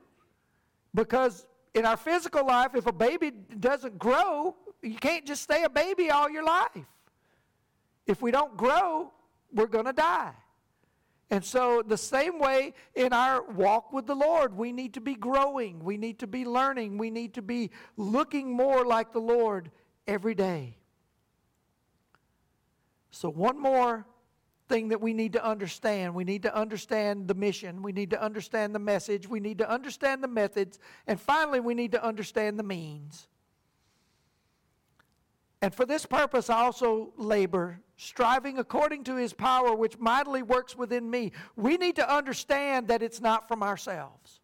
Because 0.94 1.46
in 1.74 1.86
our 1.86 1.96
physical 1.96 2.46
life, 2.46 2.74
if 2.74 2.86
a 2.86 2.92
baby 2.92 3.30
doesn't 3.30 3.98
grow, 3.98 4.56
you 4.82 4.96
can't 4.96 5.24
just 5.24 5.42
stay 5.42 5.62
a 5.64 5.70
baby 5.70 6.10
all 6.10 6.28
your 6.28 6.44
life. 6.44 6.86
If 8.06 8.20
we 8.20 8.30
don't 8.30 8.56
grow, 8.56 9.12
we're 9.52 9.66
going 9.66 9.86
to 9.86 9.92
die. 9.92 10.32
And 11.34 11.44
so, 11.44 11.82
the 11.84 11.98
same 11.98 12.38
way 12.38 12.74
in 12.94 13.12
our 13.12 13.42
walk 13.42 13.92
with 13.92 14.06
the 14.06 14.14
Lord, 14.14 14.56
we 14.56 14.70
need 14.70 14.94
to 14.94 15.00
be 15.00 15.16
growing, 15.16 15.82
we 15.82 15.96
need 15.96 16.20
to 16.20 16.28
be 16.28 16.44
learning, 16.44 16.96
we 16.96 17.10
need 17.10 17.34
to 17.34 17.42
be 17.42 17.72
looking 17.96 18.52
more 18.52 18.86
like 18.86 19.12
the 19.12 19.18
Lord 19.18 19.72
every 20.06 20.36
day. 20.36 20.76
So, 23.10 23.28
one 23.28 23.60
more 23.60 24.06
thing 24.68 24.90
that 24.90 25.00
we 25.00 25.12
need 25.12 25.32
to 25.32 25.44
understand 25.44 26.14
we 26.14 26.22
need 26.22 26.44
to 26.44 26.54
understand 26.54 27.26
the 27.26 27.34
mission, 27.34 27.82
we 27.82 27.90
need 27.90 28.10
to 28.10 28.22
understand 28.22 28.72
the 28.72 28.78
message, 28.78 29.28
we 29.28 29.40
need 29.40 29.58
to 29.58 29.68
understand 29.68 30.22
the 30.22 30.28
methods, 30.28 30.78
and 31.08 31.20
finally, 31.20 31.58
we 31.58 31.74
need 31.74 31.90
to 31.90 32.04
understand 32.04 32.60
the 32.60 32.62
means. 32.62 33.26
And 35.64 35.74
for 35.74 35.86
this 35.86 36.04
purpose, 36.04 36.50
I 36.50 36.58
also 36.58 37.14
labor, 37.16 37.80
striving 37.96 38.58
according 38.58 39.04
to 39.04 39.16
his 39.16 39.32
power, 39.32 39.74
which 39.74 39.98
mightily 39.98 40.42
works 40.42 40.76
within 40.76 41.08
me. 41.08 41.32
We 41.56 41.78
need 41.78 41.96
to 41.96 42.14
understand 42.14 42.88
that 42.88 43.02
it's 43.02 43.18
not 43.18 43.48
from 43.48 43.62
ourselves. 43.62 44.40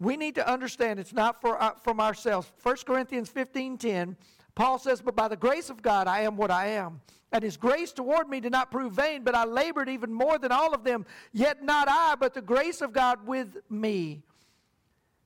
We 0.00 0.16
need 0.16 0.36
to 0.36 0.50
understand 0.50 0.98
it's 0.98 1.12
not 1.12 1.38
for, 1.42 1.62
uh, 1.62 1.74
from 1.74 2.00
ourselves. 2.00 2.50
1 2.62 2.76
Corinthians 2.86 3.28
15 3.28 3.76
10, 3.76 4.16
Paul 4.54 4.78
says, 4.78 5.02
But 5.02 5.14
by 5.14 5.28
the 5.28 5.36
grace 5.36 5.68
of 5.68 5.82
God, 5.82 6.06
I 6.06 6.20
am 6.20 6.38
what 6.38 6.50
I 6.50 6.68
am. 6.68 7.02
And 7.30 7.42
his 7.42 7.58
grace 7.58 7.92
toward 7.92 8.26
me 8.30 8.40
did 8.40 8.52
not 8.52 8.70
prove 8.70 8.94
vain, 8.94 9.22
but 9.22 9.34
I 9.34 9.44
labored 9.44 9.90
even 9.90 10.10
more 10.10 10.38
than 10.38 10.50
all 10.50 10.72
of 10.72 10.82
them. 10.82 11.04
Yet 11.34 11.62
not 11.62 11.88
I, 11.90 12.14
but 12.18 12.32
the 12.32 12.40
grace 12.40 12.80
of 12.80 12.94
God 12.94 13.26
with 13.26 13.58
me. 13.68 14.22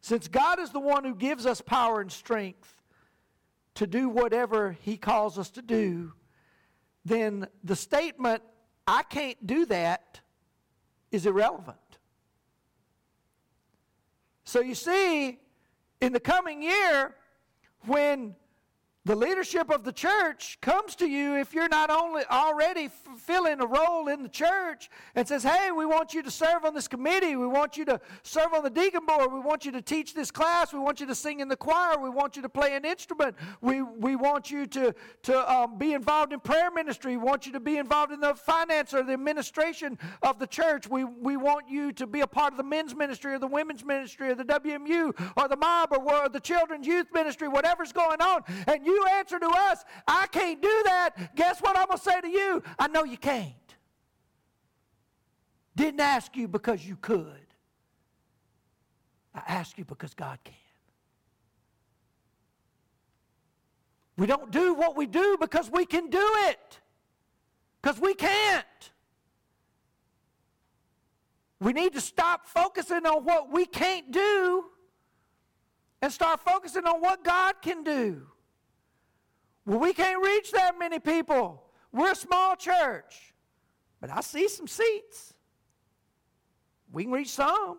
Since 0.01 0.27
God 0.27 0.59
is 0.59 0.71
the 0.71 0.81
one 0.81 1.05
who 1.05 1.15
gives 1.15 1.47
us 1.47 1.61
power 1.61 2.01
and 2.01 2.11
strength, 2.11 2.82
to 3.75 3.87
do 3.87 4.09
whatever 4.09 4.77
He 4.83 4.97
calls 4.97 5.39
us 5.39 5.51
to 5.53 5.63
do, 5.63 6.13
then 7.05 7.47
the 7.65 7.77
statement, 7.77 8.43
I 8.87 9.03
can't 9.03 9.47
do 9.47 9.67
that, 9.67 10.21
is 11.11 11.27
irrelevant. 11.27 11.79
So 14.45 14.61
you 14.61 14.75
see, 14.75 15.39
in 16.01 16.13
the 16.13 16.21
coming 16.21 16.63
year, 16.63 17.15
when 17.87 18.35
The 19.05 19.17
leadership 19.17 19.69
of 19.69 19.83
the 19.83 19.91
church 19.91 20.59
comes 20.61 20.95
to 20.97 21.09
you 21.09 21.35
if 21.35 21.53
you're 21.53 21.69
not 21.69 21.91
only 21.91 22.23
already 22.31 22.89
filling 23.19 23.61
a 23.61 23.67
role 23.67 24.07
in 24.07 24.23
the 24.23 24.29
church 24.29 24.91
and 25.17 25.27
says, 25.27 25.43
Hey, 25.43 25.73
we 25.73 25.85
want 25.85 26.15
you 26.15 26.23
to 26.23 26.31
serve 26.31 26.65
on 26.65 26.73
this 26.73 26.87
committee. 26.87 27.35
We 27.35 27.49
want 27.49 27.77
you 27.77 27.85
to 27.87 28.01
serve 28.23 28.55
on 28.55 28.63
the 28.63 28.71
deacon 28.71 29.05
board. 29.05 29.33
We 29.33 29.41
want 29.41 29.65
you 29.65 29.73
to 29.73 29.83
teach 29.83 30.15
this 30.15 30.31
class. 30.31 30.73
We 30.73 30.79
want 30.79 31.01
you 31.01 31.07
to 31.07 31.17
sing 31.17 31.41
in 31.41 31.49
the 31.49 31.57
choir. 31.57 31.99
We 31.99 32.11
want 32.11 32.37
you 32.37 32.43
to 32.43 32.49
play 32.49 32.77
an 32.77 32.85
instrument. 32.85 33.35
We, 33.61 33.83
we 33.83 34.15
want 34.15 34.53
you 34.53 34.67
to, 34.67 34.95
to 35.25 35.53
um, 35.53 35.79
be 35.79 35.95
involved 35.95 36.33
in 36.33 36.39
prayer 36.39 36.71
ministry. 36.71 37.17
We 37.17 37.25
want 37.25 37.45
you 37.45 37.53
to 37.55 37.61
be 37.61 37.79
involved 37.79 38.13
in 38.13 38.21
the 38.21 38.37
finance 38.37 38.95
or 38.95 39.03
the 39.03 39.15
administration 39.15 39.99
of 40.23 40.39
the 40.39 40.47
church. 40.47 40.89
We, 40.89 41.03
we 41.03 41.37
want 41.37 41.69
you 41.69 41.91
to 41.95 42.07
be 42.07 42.21
a 42.21 42.27
part 42.29 42.53
of 42.53 42.57
the 42.57 42.63
men's 42.63 42.95
ministry 42.95 43.35
or 43.35 43.41
the 43.41 43.49
women's 43.49 43.85
ministry 43.85 44.29
or 44.29 44.37
the 44.37 44.45
WMU 44.45 45.33
or 45.37 45.49
the 45.49 45.57
mob 45.57 45.91
or, 45.91 45.99
or 46.09 46.29
the 46.29 46.39
children's 46.39 46.87
youth 46.87 47.09
ministry, 47.13 47.49
whatever's 47.49 47.93
going 47.93 48.21
on. 48.21 48.45
And 48.69 48.87
you 48.87 48.92
you 48.93 49.07
answer 49.15 49.39
to 49.39 49.49
us, 49.49 49.85
I 50.07 50.27
can't 50.29 50.61
do 50.61 50.83
that, 50.85 51.35
guess 51.35 51.61
what 51.61 51.77
I'm 51.77 51.87
going 51.87 51.99
to 51.99 52.05
say 52.05 52.21
to 52.21 52.29
you? 52.29 52.63
I 52.79 52.89
know 52.89 53.05
you 53.05 53.17
can't. 53.17 53.53
Didn't 55.75 56.01
ask 56.01 56.37
you 56.37 56.49
because 56.49 56.87
you 56.87 56.97
could. 56.97 57.47
I 59.35 59.43
ask 59.49 59.79
you 59.79 59.85
because 59.85 60.15
God 60.15 60.39
can. 60.45 60.55
We 64.17 64.27
don't 64.27 64.51
do 64.51 64.75
what 64.75 64.97
we 64.97 65.07
do 65.07 65.37
because 65.41 65.71
we 65.71 65.87
can 65.87 66.11
do 66.11 66.25
it. 66.49 66.81
Because 67.81 67.99
we 67.99 68.15
can't. 68.15 68.67
We 71.61 71.73
need 71.73 71.95
to 71.95 72.01
stop 72.01 72.47
focusing 72.47 73.07
on 73.07 73.25
what 73.25 73.51
we 73.51 73.67
can't 73.67 74.11
do 74.13 74.65
and 76.03 76.13
start 76.13 76.41
focusing 76.41 76.85
on 76.85 77.01
what 77.01 77.25
God 77.25 77.55
can 77.63 77.85
do. 77.85 78.27
Well, 79.65 79.79
we 79.79 79.93
can't 79.93 80.23
reach 80.25 80.51
that 80.53 80.79
many 80.79 80.99
people. 80.99 81.63
We're 81.93 82.13
a 82.13 82.17
small 82.17 82.57
church. 82.57 83.35
But 84.01 84.11
I 84.11 84.21
see 84.21 84.49
some 84.49 84.67
seats. 84.67 85.35
We 86.91 87.05
can 87.05 87.13
reach 87.13 87.31
some. 87.31 87.79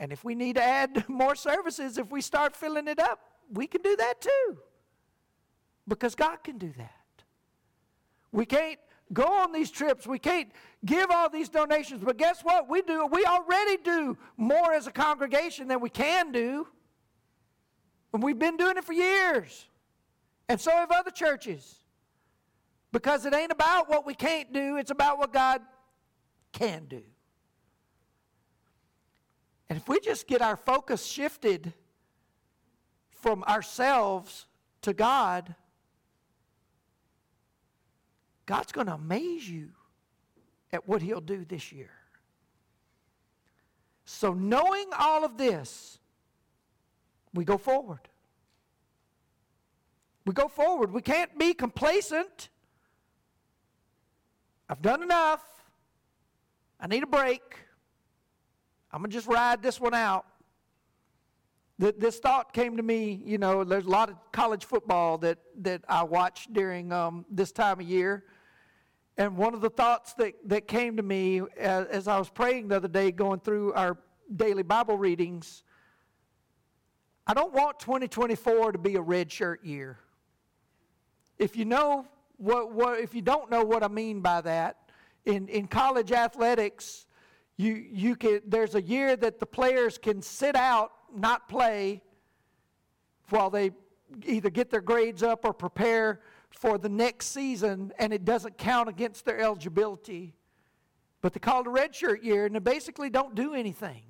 And 0.00 0.12
if 0.12 0.24
we 0.24 0.34
need 0.34 0.56
to 0.56 0.62
add 0.62 1.04
more 1.08 1.34
services, 1.34 1.98
if 1.98 2.10
we 2.10 2.20
start 2.20 2.56
filling 2.56 2.88
it 2.88 2.98
up, 2.98 3.20
we 3.52 3.66
can 3.66 3.82
do 3.82 3.94
that 3.96 4.20
too. 4.20 4.58
Because 5.86 6.14
God 6.14 6.42
can 6.42 6.58
do 6.58 6.72
that. 6.78 6.90
We 8.32 8.46
can't 8.46 8.78
go 9.12 9.24
on 9.24 9.52
these 9.52 9.70
trips. 9.70 10.06
We 10.06 10.18
can't 10.18 10.50
give 10.84 11.10
all 11.10 11.28
these 11.28 11.48
donations. 11.48 12.02
But 12.02 12.16
guess 12.16 12.42
what? 12.42 12.68
We 12.68 12.82
do. 12.82 13.06
We 13.06 13.24
already 13.24 13.76
do 13.76 14.16
more 14.36 14.72
as 14.72 14.86
a 14.86 14.92
congregation 14.92 15.68
than 15.68 15.80
we 15.80 15.90
can 15.90 16.32
do. 16.32 16.66
And 18.14 18.22
we've 18.22 18.38
been 18.38 18.56
doing 18.56 18.76
it 18.76 18.84
for 18.84 18.92
years. 18.92 19.66
And 20.48 20.60
so 20.60 20.70
have 20.70 20.92
other 20.92 21.10
churches. 21.10 21.80
Because 22.92 23.26
it 23.26 23.34
ain't 23.34 23.50
about 23.50 23.90
what 23.90 24.06
we 24.06 24.14
can't 24.14 24.52
do, 24.52 24.76
it's 24.76 24.92
about 24.92 25.18
what 25.18 25.32
God 25.32 25.60
can 26.52 26.84
do. 26.84 27.02
And 29.68 29.76
if 29.76 29.88
we 29.88 29.98
just 29.98 30.28
get 30.28 30.42
our 30.42 30.56
focus 30.56 31.04
shifted 31.04 31.72
from 33.10 33.42
ourselves 33.44 34.46
to 34.82 34.92
God, 34.92 35.56
God's 38.46 38.70
going 38.70 38.86
to 38.86 38.94
amaze 38.94 39.50
you 39.50 39.70
at 40.72 40.86
what 40.86 41.02
He'll 41.02 41.20
do 41.20 41.44
this 41.44 41.72
year. 41.72 41.90
So, 44.04 44.34
knowing 44.34 44.86
all 44.96 45.24
of 45.24 45.36
this, 45.36 45.98
we 47.34 47.44
go 47.44 47.58
forward. 47.58 48.00
We 50.24 50.32
go 50.32 50.48
forward. 50.48 50.92
We 50.92 51.02
can't 51.02 51.38
be 51.38 51.52
complacent. 51.52 52.48
I've 54.68 54.80
done 54.80 55.02
enough. 55.02 55.42
I 56.80 56.86
need 56.86 57.02
a 57.02 57.06
break. 57.06 57.42
I'm 58.90 59.00
going 59.00 59.10
to 59.10 59.16
just 59.16 59.26
ride 59.26 59.62
this 59.62 59.80
one 59.80 59.94
out. 59.94 60.24
This 61.76 62.20
thought 62.20 62.52
came 62.52 62.76
to 62.76 62.84
me, 62.84 63.20
you 63.24 63.36
know, 63.36 63.64
there's 63.64 63.84
a 63.84 63.90
lot 63.90 64.08
of 64.08 64.14
college 64.30 64.64
football 64.64 65.18
that, 65.18 65.38
that 65.62 65.82
I 65.88 66.04
watch 66.04 66.46
during 66.52 66.92
um, 66.92 67.26
this 67.28 67.50
time 67.50 67.80
of 67.80 67.86
year. 67.86 68.24
And 69.16 69.36
one 69.36 69.54
of 69.54 69.60
the 69.60 69.70
thoughts 69.70 70.14
that, 70.14 70.34
that 70.46 70.68
came 70.68 70.96
to 70.96 71.02
me 71.02 71.42
as, 71.58 71.86
as 71.86 72.08
I 72.08 72.16
was 72.16 72.30
praying 72.30 72.68
the 72.68 72.76
other 72.76 72.88
day, 72.88 73.10
going 73.10 73.40
through 73.40 73.72
our 73.72 73.98
daily 74.36 74.62
Bible 74.62 74.96
readings, 74.96 75.64
I 77.26 77.34
don't 77.34 77.54
want 77.54 77.78
2024 77.80 78.72
to 78.72 78.78
be 78.78 78.96
a 78.96 79.00
red 79.00 79.32
shirt 79.32 79.64
year. 79.64 79.98
If 81.38 81.56
you 81.56 81.64
know 81.64 82.06
what, 82.36 82.72
what 82.72 83.00
if 83.00 83.14
you 83.14 83.22
don't 83.22 83.50
know 83.50 83.64
what 83.64 83.82
I 83.82 83.88
mean 83.88 84.20
by 84.20 84.40
that, 84.42 84.76
in, 85.24 85.48
in 85.48 85.66
college 85.66 86.12
athletics, 86.12 87.06
you, 87.56 87.72
you 87.74 88.16
can, 88.16 88.42
there's 88.46 88.74
a 88.74 88.82
year 88.82 89.16
that 89.16 89.40
the 89.40 89.46
players 89.46 89.96
can 89.96 90.20
sit 90.20 90.54
out, 90.54 90.92
not 91.14 91.48
play, 91.48 92.02
while 93.30 93.48
they 93.48 93.70
either 94.26 94.50
get 94.50 94.70
their 94.70 94.82
grades 94.82 95.22
up 95.22 95.44
or 95.44 95.54
prepare 95.54 96.20
for 96.50 96.78
the 96.78 96.88
next 96.88 97.28
season, 97.28 97.92
and 97.98 98.12
it 98.12 98.24
doesn't 98.24 98.58
count 98.58 98.88
against 98.88 99.24
their 99.24 99.40
eligibility. 99.40 100.34
But 101.22 101.32
they 101.32 101.40
call 101.40 101.62
it 101.62 101.66
a 101.66 101.70
redshirt 101.70 102.22
year, 102.22 102.44
and 102.44 102.54
they 102.54 102.60
basically 102.60 103.08
don't 103.08 103.34
do 103.34 103.54
anything. 103.54 104.02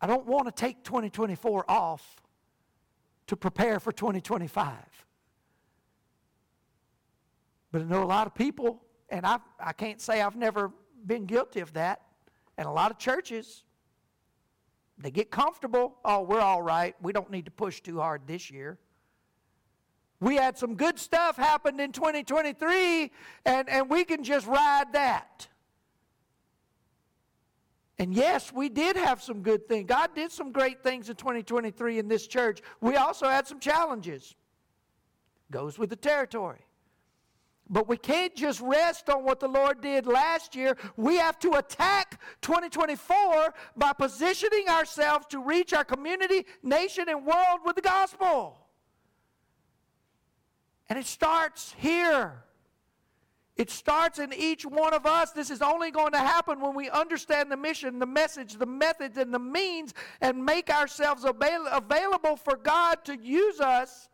I 0.00 0.06
don't 0.06 0.26
want 0.26 0.46
to 0.46 0.52
take 0.52 0.84
2024 0.84 1.70
off 1.70 2.16
to 3.26 3.36
prepare 3.36 3.80
for 3.80 3.92
2025. 3.92 4.74
But 7.70 7.82
I 7.82 7.84
know 7.84 8.02
a 8.02 8.04
lot 8.04 8.26
of 8.26 8.34
people, 8.34 8.82
and 9.08 9.26
I, 9.26 9.38
I 9.60 9.72
can't 9.72 10.00
say 10.00 10.22
I've 10.22 10.36
never 10.36 10.72
been 11.06 11.26
guilty 11.26 11.60
of 11.60 11.72
that, 11.74 12.02
and 12.56 12.66
a 12.66 12.70
lot 12.70 12.90
of 12.90 12.98
churches, 12.98 13.64
they 14.96 15.10
get 15.10 15.30
comfortable. 15.30 15.96
Oh, 16.04 16.22
we're 16.22 16.40
all 16.40 16.62
right. 16.62 16.96
We 17.00 17.12
don't 17.12 17.30
need 17.30 17.44
to 17.44 17.50
push 17.50 17.80
too 17.80 18.00
hard 18.00 18.22
this 18.26 18.50
year. 18.50 18.78
We 20.20 20.34
had 20.34 20.58
some 20.58 20.74
good 20.74 20.98
stuff 20.98 21.36
happened 21.36 21.80
in 21.80 21.92
2023, 21.92 23.12
and, 23.44 23.68
and 23.68 23.88
we 23.88 24.04
can 24.04 24.24
just 24.24 24.46
ride 24.48 24.92
that. 24.92 25.37
And 27.98 28.14
yes, 28.14 28.52
we 28.52 28.68
did 28.68 28.96
have 28.96 29.20
some 29.20 29.42
good 29.42 29.66
things. 29.66 29.86
God 29.88 30.14
did 30.14 30.30
some 30.30 30.52
great 30.52 30.82
things 30.84 31.08
in 31.08 31.16
2023 31.16 31.98
in 31.98 32.06
this 32.06 32.26
church. 32.26 32.60
We 32.80 32.94
also 32.94 33.26
had 33.28 33.46
some 33.46 33.58
challenges. 33.58 34.36
Goes 35.50 35.78
with 35.78 35.90
the 35.90 35.96
territory. 35.96 36.60
But 37.70 37.88
we 37.88 37.96
can't 37.96 38.34
just 38.34 38.60
rest 38.60 39.10
on 39.10 39.24
what 39.24 39.40
the 39.40 39.48
Lord 39.48 39.80
did 39.82 40.06
last 40.06 40.54
year. 40.54 40.76
We 40.96 41.16
have 41.16 41.38
to 41.40 41.54
attack 41.54 42.20
2024 42.40 43.52
by 43.76 43.92
positioning 43.92 44.68
ourselves 44.68 45.26
to 45.30 45.40
reach 45.40 45.72
our 45.72 45.84
community, 45.84 46.46
nation, 46.62 47.08
and 47.08 47.26
world 47.26 47.60
with 47.66 47.76
the 47.76 47.82
gospel. 47.82 48.58
And 50.88 50.98
it 50.98 51.04
starts 51.04 51.74
here. 51.76 52.44
It 53.58 53.70
starts 53.70 54.20
in 54.20 54.32
each 54.32 54.64
one 54.64 54.94
of 54.94 55.04
us. 55.04 55.32
This 55.32 55.50
is 55.50 55.60
only 55.60 55.90
going 55.90 56.12
to 56.12 56.18
happen 56.18 56.60
when 56.60 56.76
we 56.76 56.88
understand 56.88 57.50
the 57.50 57.56
mission, 57.56 57.98
the 57.98 58.06
message, 58.06 58.54
the 58.54 58.66
methods, 58.66 59.18
and 59.18 59.34
the 59.34 59.40
means, 59.40 59.94
and 60.20 60.44
make 60.44 60.70
ourselves 60.70 61.24
avail- 61.24 61.66
available 61.66 62.36
for 62.36 62.56
God 62.56 63.04
to 63.06 63.16
use 63.16 63.60
us 63.60 64.08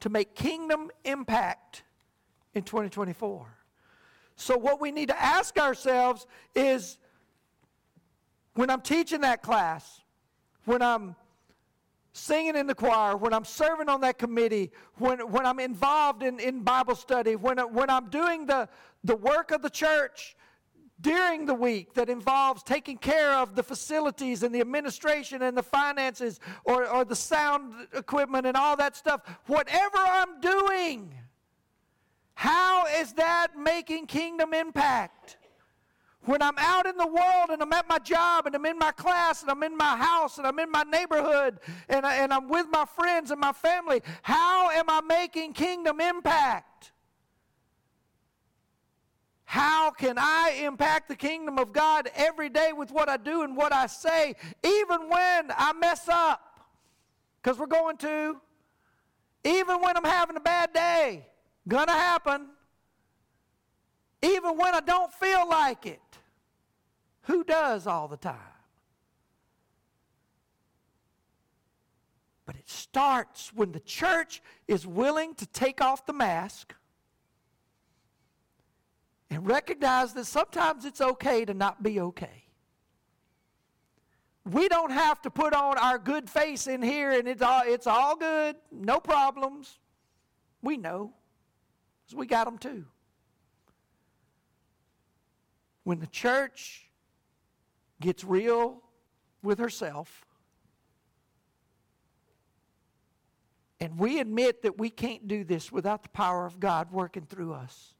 to 0.00 0.10
make 0.10 0.34
kingdom 0.34 0.90
impact 1.04 1.84
in 2.52 2.64
2024. 2.64 3.46
So, 4.36 4.56
what 4.58 4.78
we 4.78 4.92
need 4.92 5.08
to 5.08 5.20
ask 5.20 5.58
ourselves 5.58 6.26
is 6.54 6.98
when 8.54 8.68
I'm 8.68 8.82
teaching 8.82 9.22
that 9.22 9.42
class, 9.42 10.02
when 10.66 10.82
I'm 10.82 11.16
singing 12.18 12.56
in 12.56 12.66
the 12.66 12.74
choir, 12.74 13.16
when 13.16 13.32
I'm 13.32 13.44
serving 13.44 13.88
on 13.88 14.00
that 14.02 14.18
committee, 14.18 14.70
when, 14.96 15.20
when 15.30 15.46
I'm 15.46 15.58
involved 15.60 16.22
in, 16.22 16.38
in 16.40 16.62
Bible 16.62 16.94
study, 16.94 17.36
when, 17.36 17.58
when 17.58 17.88
I'm 17.88 18.10
doing 18.10 18.46
the, 18.46 18.68
the 19.04 19.16
work 19.16 19.50
of 19.50 19.62
the 19.62 19.70
church 19.70 20.36
during 21.00 21.46
the 21.46 21.54
week 21.54 21.94
that 21.94 22.08
involves 22.10 22.62
taking 22.62 22.98
care 22.98 23.32
of 23.32 23.54
the 23.54 23.62
facilities 23.62 24.42
and 24.42 24.54
the 24.54 24.60
administration 24.60 25.42
and 25.42 25.56
the 25.56 25.62
finances 25.62 26.40
or, 26.64 26.86
or 26.86 27.04
the 27.04 27.16
sound 27.16 27.72
equipment 27.94 28.46
and 28.46 28.56
all 28.56 28.76
that 28.76 28.96
stuff, 28.96 29.22
whatever 29.46 29.98
I'm 29.98 30.40
doing, 30.40 31.14
how 32.34 32.86
is 32.86 33.14
that 33.14 33.48
making 33.56 34.06
kingdom 34.06 34.52
impact? 34.52 35.37
When 36.28 36.42
I'm 36.42 36.58
out 36.58 36.86
in 36.86 36.96
the 36.96 37.06
world 37.06 37.50
and 37.50 37.62
I'm 37.62 37.72
at 37.72 37.88
my 37.88 37.98
job 37.98 38.46
and 38.46 38.54
I'm 38.54 38.66
in 38.66 38.78
my 38.78 38.92
class 38.92 39.42
and 39.42 39.50
I'm 39.50 39.62
in 39.62 39.76
my 39.76 39.96
house 39.96 40.38
and 40.38 40.46
I'm 40.46 40.58
in 40.58 40.70
my 40.70 40.82
neighborhood 40.82 41.58
and, 41.88 42.04
I, 42.04 42.16
and 42.16 42.32
I'm 42.32 42.48
with 42.48 42.66
my 42.70 42.84
friends 42.84 43.30
and 43.30 43.40
my 43.40 43.52
family, 43.52 44.02
how 44.22 44.70
am 44.70 44.84
I 44.88 45.00
making 45.00 45.54
kingdom 45.54 46.00
impact? 46.00 46.92
How 49.44 49.90
can 49.90 50.16
I 50.18 50.60
impact 50.62 51.08
the 51.08 51.16
kingdom 51.16 51.58
of 51.58 51.72
God 51.72 52.10
every 52.14 52.50
day 52.50 52.72
with 52.76 52.90
what 52.90 53.08
I 53.08 53.16
do 53.16 53.42
and 53.42 53.56
what 53.56 53.72
I 53.72 53.86
say, 53.86 54.34
even 54.62 55.08
when 55.08 55.50
I 55.56 55.72
mess 55.72 56.08
up? 56.08 56.48
because 57.48 57.58
we're 57.58 57.66
going 57.66 57.96
to. 57.96 58.36
Even 59.44 59.80
when 59.80 59.96
I'm 59.96 60.04
having 60.04 60.36
a 60.36 60.40
bad 60.40 60.72
day, 60.72 61.26
gonna 61.66 61.92
happen. 61.92 62.48
Even 64.22 64.58
when 64.58 64.74
I 64.74 64.80
don't 64.80 65.12
feel 65.14 65.48
like 65.48 65.86
it. 65.86 66.00
Who 67.28 67.44
does 67.44 67.86
all 67.86 68.08
the 68.08 68.16
time? 68.16 68.34
But 72.46 72.56
it 72.56 72.70
starts 72.70 73.52
when 73.52 73.72
the 73.72 73.80
church 73.80 74.40
is 74.66 74.86
willing 74.86 75.34
to 75.34 75.46
take 75.48 75.82
off 75.82 76.06
the 76.06 76.14
mask 76.14 76.74
and 79.28 79.46
recognize 79.46 80.14
that 80.14 80.24
sometimes 80.24 80.86
it's 80.86 81.02
okay 81.02 81.44
to 81.44 81.52
not 81.52 81.82
be 81.82 82.00
okay. 82.00 82.44
We 84.50 84.66
don't 84.68 84.92
have 84.92 85.20
to 85.20 85.30
put 85.30 85.52
on 85.52 85.76
our 85.76 85.98
good 85.98 86.30
face 86.30 86.66
in 86.66 86.80
here 86.80 87.10
and 87.10 87.28
it's 87.28 87.42
all, 87.42 87.62
it's 87.66 87.86
all 87.86 88.16
good, 88.16 88.56
no 88.72 89.00
problems. 89.00 89.78
We 90.62 90.78
know, 90.78 91.12
because 92.06 92.16
we 92.16 92.26
got 92.26 92.46
them 92.46 92.56
too. 92.56 92.86
When 95.84 96.00
the 96.00 96.06
church 96.06 96.87
gets 98.00 98.24
real 98.24 98.82
with 99.42 99.58
herself, 99.58 100.24
and 103.80 103.98
we 103.98 104.18
admit 104.18 104.62
that 104.62 104.78
we 104.78 104.90
can't 104.90 105.28
do 105.28 105.44
this 105.44 105.70
without 105.70 106.02
the 106.02 106.08
power 106.08 106.46
of 106.46 106.58
God 106.58 106.90
working 106.92 107.26
through 107.26 107.52
us, 107.52 107.94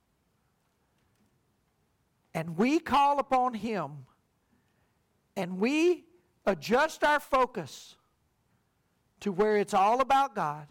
and 2.34 2.56
we 2.56 2.78
call 2.78 3.18
upon 3.18 3.54
Him, 3.54 4.06
and 5.36 5.58
we 5.58 6.04
adjust 6.46 7.04
our 7.04 7.20
focus 7.20 7.96
to 9.20 9.32
where 9.32 9.56
it's 9.56 9.74
all 9.74 10.00
about 10.00 10.34
God. 10.34 10.66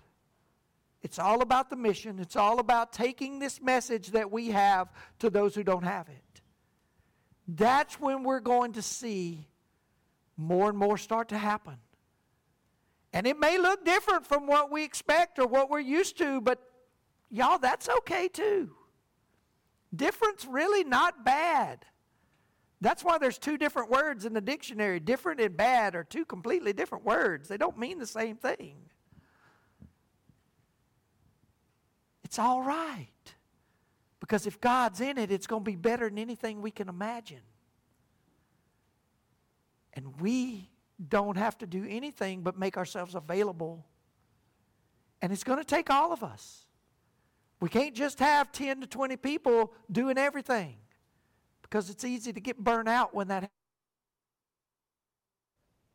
It's 1.02 1.20
all 1.20 1.42
about 1.42 1.70
the 1.70 1.76
mission. 1.76 2.20
It's 2.20 2.36
all 2.36 2.60
about 2.60 2.92
taking 2.92 3.40
this 3.40 3.62
message 3.62 4.08
that 4.12 4.32
we 4.32 4.50
have 4.50 4.92
to 5.20 5.30
those 5.30 5.54
who 5.56 5.64
don't 5.64 5.84
have 5.84 6.10
it. 6.10 6.42
That's 7.48 8.00
when 8.00 8.24
we're 8.24 8.42
going 8.42 8.74
to 8.74 8.82
see 8.82 9.48
more 10.36 10.70
and 10.70 10.78
more 10.78 10.98
start 10.98 11.30
to 11.30 11.38
happen. 11.38 11.78
And 13.14 13.26
it 13.26 13.40
may 13.40 13.58
look 13.58 13.86
different 13.86 14.28
from 14.28 14.48
what 14.48 14.70
we 14.72 14.84
expect 14.84 15.40
or 15.40 15.48
what 15.48 15.70
we're 15.70 15.80
used 15.80 16.18
to, 16.18 16.42
but 16.42 16.62
y'all, 17.32 17.58
that's 17.58 17.88
okay 17.90 18.28
too. 18.28 18.72
Difference 19.96 20.46
really 20.46 20.84
not 20.84 21.24
bad. 21.24 21.86
That's 22.82 23.04
why 23.04 23.18
there's 23.18 23.40
two 23.40 23.58
different 23.58 23.90
words 23.90 24.26
in 24.26 24.34
the 24.34 24.42
dictionary. 24.42 25.00
Different 25.00 25.40
and 25.40 25.56
bad 25.58 25.96
are 25.96 26.04
two 26.04 26.26
completely 26.26 26.74
different 26.74 27.06
words. 27.06 27.48
They 27.48 27.58
don't 27.58 27.78
mean 27.78 27.98
the 27.98 28.06
same 28.06 28.36
thing. 28.36 28.76
It's 32.24 32.38
all 32.38 32.62
right. 32.62 33.08
Because 34.28 34.46
if 34.46 34.60
God's 34.60 35.00
in 35.00 35.18
it, 35.18 35.32
it's 35.32 35.48
going 35.48 35.64
to 35.64 35.72
be 35.72 35.78
better 35.78 36.10
than 36.10 36.18
anything 36.18 36.62
we 36.62 36.72
can 36.72 36.90
imagine. 36.90 37.42
And 39.94 40.20
we 40.20 40.70
don't 41.08 41.38
have 41.38 41.58
to 41.60 41.66
do 41.66 41.86
anything 41.88 42.42
but 42.42 42.60
make 42.60 42.76
ourselves 42.76 43.16
available. 43.16 43.86
And 45.22 45.32
it's 45.32 45.46
going 45.46 45.60
to 45.60 45.66
take 45.66 45.90
all 45.90 46.12
of 46.12 46.24
us. 46.24 46.66
We 47.62 47.70
can't 47.70 47.96
just 47.96 48.20
have 48.20 48.52
10 48.52 48.82
to 48.82 48.88
20 48.88 49.16
people 49.16 49.74
doing 49.90 50.18
everything 50.18 50.76
because 51.62 51.90
it's 51.90 52.04
easy 52.04 52.34
to 52.34 52.40
get 52.42 52.58
burnt 52.58 52.90
out 52.90 53.16
when 53.16 53.30
that 53.30 53.44
happens. 53.44 53.52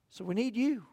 So 0.08 0.24
we 0.24 0.34
need 0.34 0.56
you. 0.56 0.86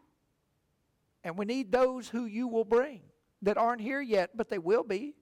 And 1.23 1.37
we 1.37 1.45
need 1.45 1.71
those 1.71 2.09
who 2.09 2.25
you 2.25 2.47
will 2.47 2.65
bring 2.65 3.01
that 3.41 3.57
aren't 3.57 3.81
here 3.81 4.01
yet, 4.01 4.31
but 4.35 4.49
they 4.49 4.59
will 4.59 4.83
be 4.83 5.15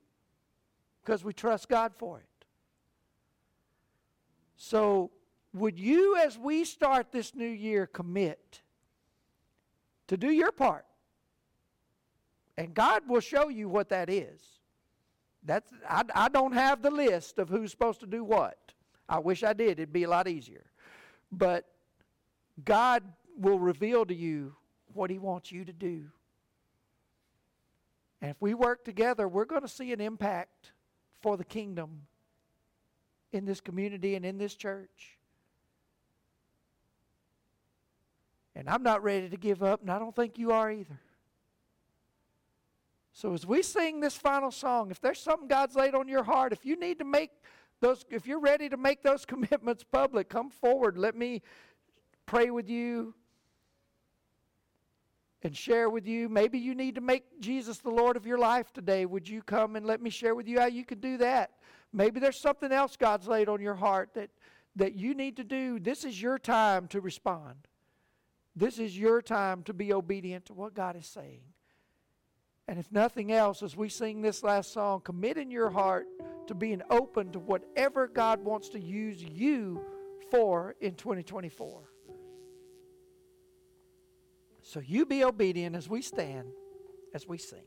because 1.08 1.24
we 1.24 1.32
trust 1.32 1.70
God 1.70 1.94
for 1.94 2.18
it. 2.18 2.44
So, 4.58 5.10
would 5.54 5.78
you, 5.78 6.18
as 6.18 6.36
we 6.36 6.66
start 6.66 7.12
this 7.12 7.34
new 7.34 7.48
year, 7.48 7.86
commit 7.86 8.60
to 10.08 10.18
do 10.18 10.30
your 10.30 10.52
part? 10.52 10.84
And 12.58 12.74
God 12.74 13.08
will 13.08 13.20
show 13.20 13.48
you 13.48 13.70
what 13.70 13.88
that 13.88 14.10
is. 14.10 14.42
That's, 15.42 15.72
I, 15.88 16.02
I 16.14 16.28
don't 16.28 16.52
have 16.52 16.82
the 16.82 16.90
list 16.90 17.38
of 17.38 17.48
who's 17.48 17.70
supposed 17.70 18.00
to 18.00 18.06
do 18.06 18.22
what. 18.22 18.74
I 19.08 19.18
wish 19.18 19.42
I 19.42 19.54
did. 19.54 19.78
It'd 19.78 19.94
be 19.94 20.04
a 20.04 20.10
lot 20.10 20.28
easier. 20.28 20.66
But 21.32 21.64
God 22.66 23.02
will 23.34 23.58
reveal 23.58 24.04
to 24.04 24.14
you 24.14 24.54
what 24.92 25.08
He 25.08 25.18
wants 25.18 25.50
you 25.50 25.64
to 25.64 25.72
do. 25.72 26.04
And 28.20 28.30
if 28.30 28.36
we 28.40 28.52
work 28.52 28.84
together, 28.84 29.26
we're 29.26 29.46
going 29.46 29.62
to 29.62 29.68
see 29.68 29.94
an 29.94 30.02
impact 30.02 30.72
for 31.20 31.36
the 31.36 31.44
kingdom 31.44 32.02
in 33.32 33.44
this 33.44 33.60
community 33.60 34.14
and 34.14 34.24
in 34.24 34.38
this 34.38 34.54
church. 34.54 35.18
And 38.54 38.68
I'm 38.68 38.82
not 38.82 39.02
ready 39.02 39.28
to 39.28 39.36
give 39.36 39.62
up, 39.62 39.82
and 39.82 39.90
I 39.90 39.98
don't 39.98 40.14
think 40.16 40.38
you 40.38 40.50
are 40.50 40.70
either. 40.70 41.00
So 43.12 43.32
as 43.34 43.46
we 43.46 43.62
sing 43.62 44.00
this 44.00 44.16
final 44.16 44.50
song, 44.50 44.90
if 44.90 45.00
there's 45.00 45.20
something 45.20 45.48
God's 45.48 45.74
laid 45.74 45.94
on 45.94 46.08
your 46.08 46.22
heart, 46.22 46.52
if 46.52 46.64
you 46.64 46.76
need 46.76 46.98
to 46.98 47.04
make 47.04 47.30
those, 47.80 48.04
if 48.10 48.26
you're 48.26 48.40
ready 48.40 48.68
to 48.68 48.76
make 48.76 49.02
those 49.02 49.24
commitments 49.26 49.84
public, 49.84 50.28
come 50.28 50.50
forward. 50.50 50.96
Let 50.96 51.16
me 51.16 51.42
pray 52.26 52.50
with 52.50 52.68
you 52.68 53.14
and 55.42 55.56
share 55.56 55.88
with 55.88 56.06
you. 56.06 56.28
Maybe 56.28 56.58
you 56.58 56.74
need 56.74 56.96
to 56.96 57.00
make 57.00 57.40
Jesus 57.40 57.78
the 57.78 57.90
Lord 57.90 58.16
of 58.16 58.26
your 58.26 58.38
life 58.38 58.72
today. 58.72 59.06
Would 59.06 59.28
you 59.28 59.42
come 59.42 59.76
and 59.76 59.86
let 59.86 60.02
me 60.02 60.10
share 60.10 60.34
with 60.34 60.48
you 60.48 60.58
how 60.60 60.66
you 60.66 60.84
can 60.84 61.00
do 61.00 61.16
that? 61.18 61.52
Maybe 61.92 62.20
there's 62.20 62.40
something 62.40 62.72
else 62.72 62.96
God's 62.96 63.28
laid 63.28 63.48
on 63.48 63.60
your 63.60 63.74
heart 63.74 64.10
that, 64.14 64.30
that 64.76 64.94
you 64.94 65.14
need 65.14 65.36
to 65.36 65.44
do. 65.44 65.78
This 65.78 66.04
is 66.04 66.20
your 66.20 66.38
time 66.38 66.88
to 66.88 67.00
respond. 67.00 67.68
This 68.56 68.78
is 68.78 68.98
your 68.98 69.22
time 69.22 69.62
to 69.64 69.72
be 69.72 69.92
obedient 69.92 70.46
to 70.46 70.54
what 70.54 70.74
God 70.74 70.96
is 70.96 71.06
saying. 71.06 71.42
And 72.66 72.78
if 72.78 72.90
nothing 72.92 73.32
else, 73.32 73.62
as 73.62 73.76
we 73.76 73.88
sing 73.88 74.20
this 74.20 74.42
last 74.42 74.72
song, 74.72 75.00
commit 75.00 75.38
in 75.38 75.50
your 75.50 75.70
heart 75.70 76.06
to 76.48 76.54
being 76.54 76.82
open 76.90 77.30
to 77.32 77.38
whatever 77.38 78.08
God 78.08 78.44
wants 78.44 78.68
to 78.70 78.80
use 78.80 79.22
you 79.22 79.80
for 80.30 80.74
in 80.80 80.94
2024. 80.94 81.82
So 84.68 84.80
you 84.80 85.06
be 85.06 85.24
obedient 85.24 85.74
as 85.74 85.88
we 85.88 86.02
stand, 86.02 86.52
as 87.14 87.26
we 87.26 87.38
sing. 87.38 87.64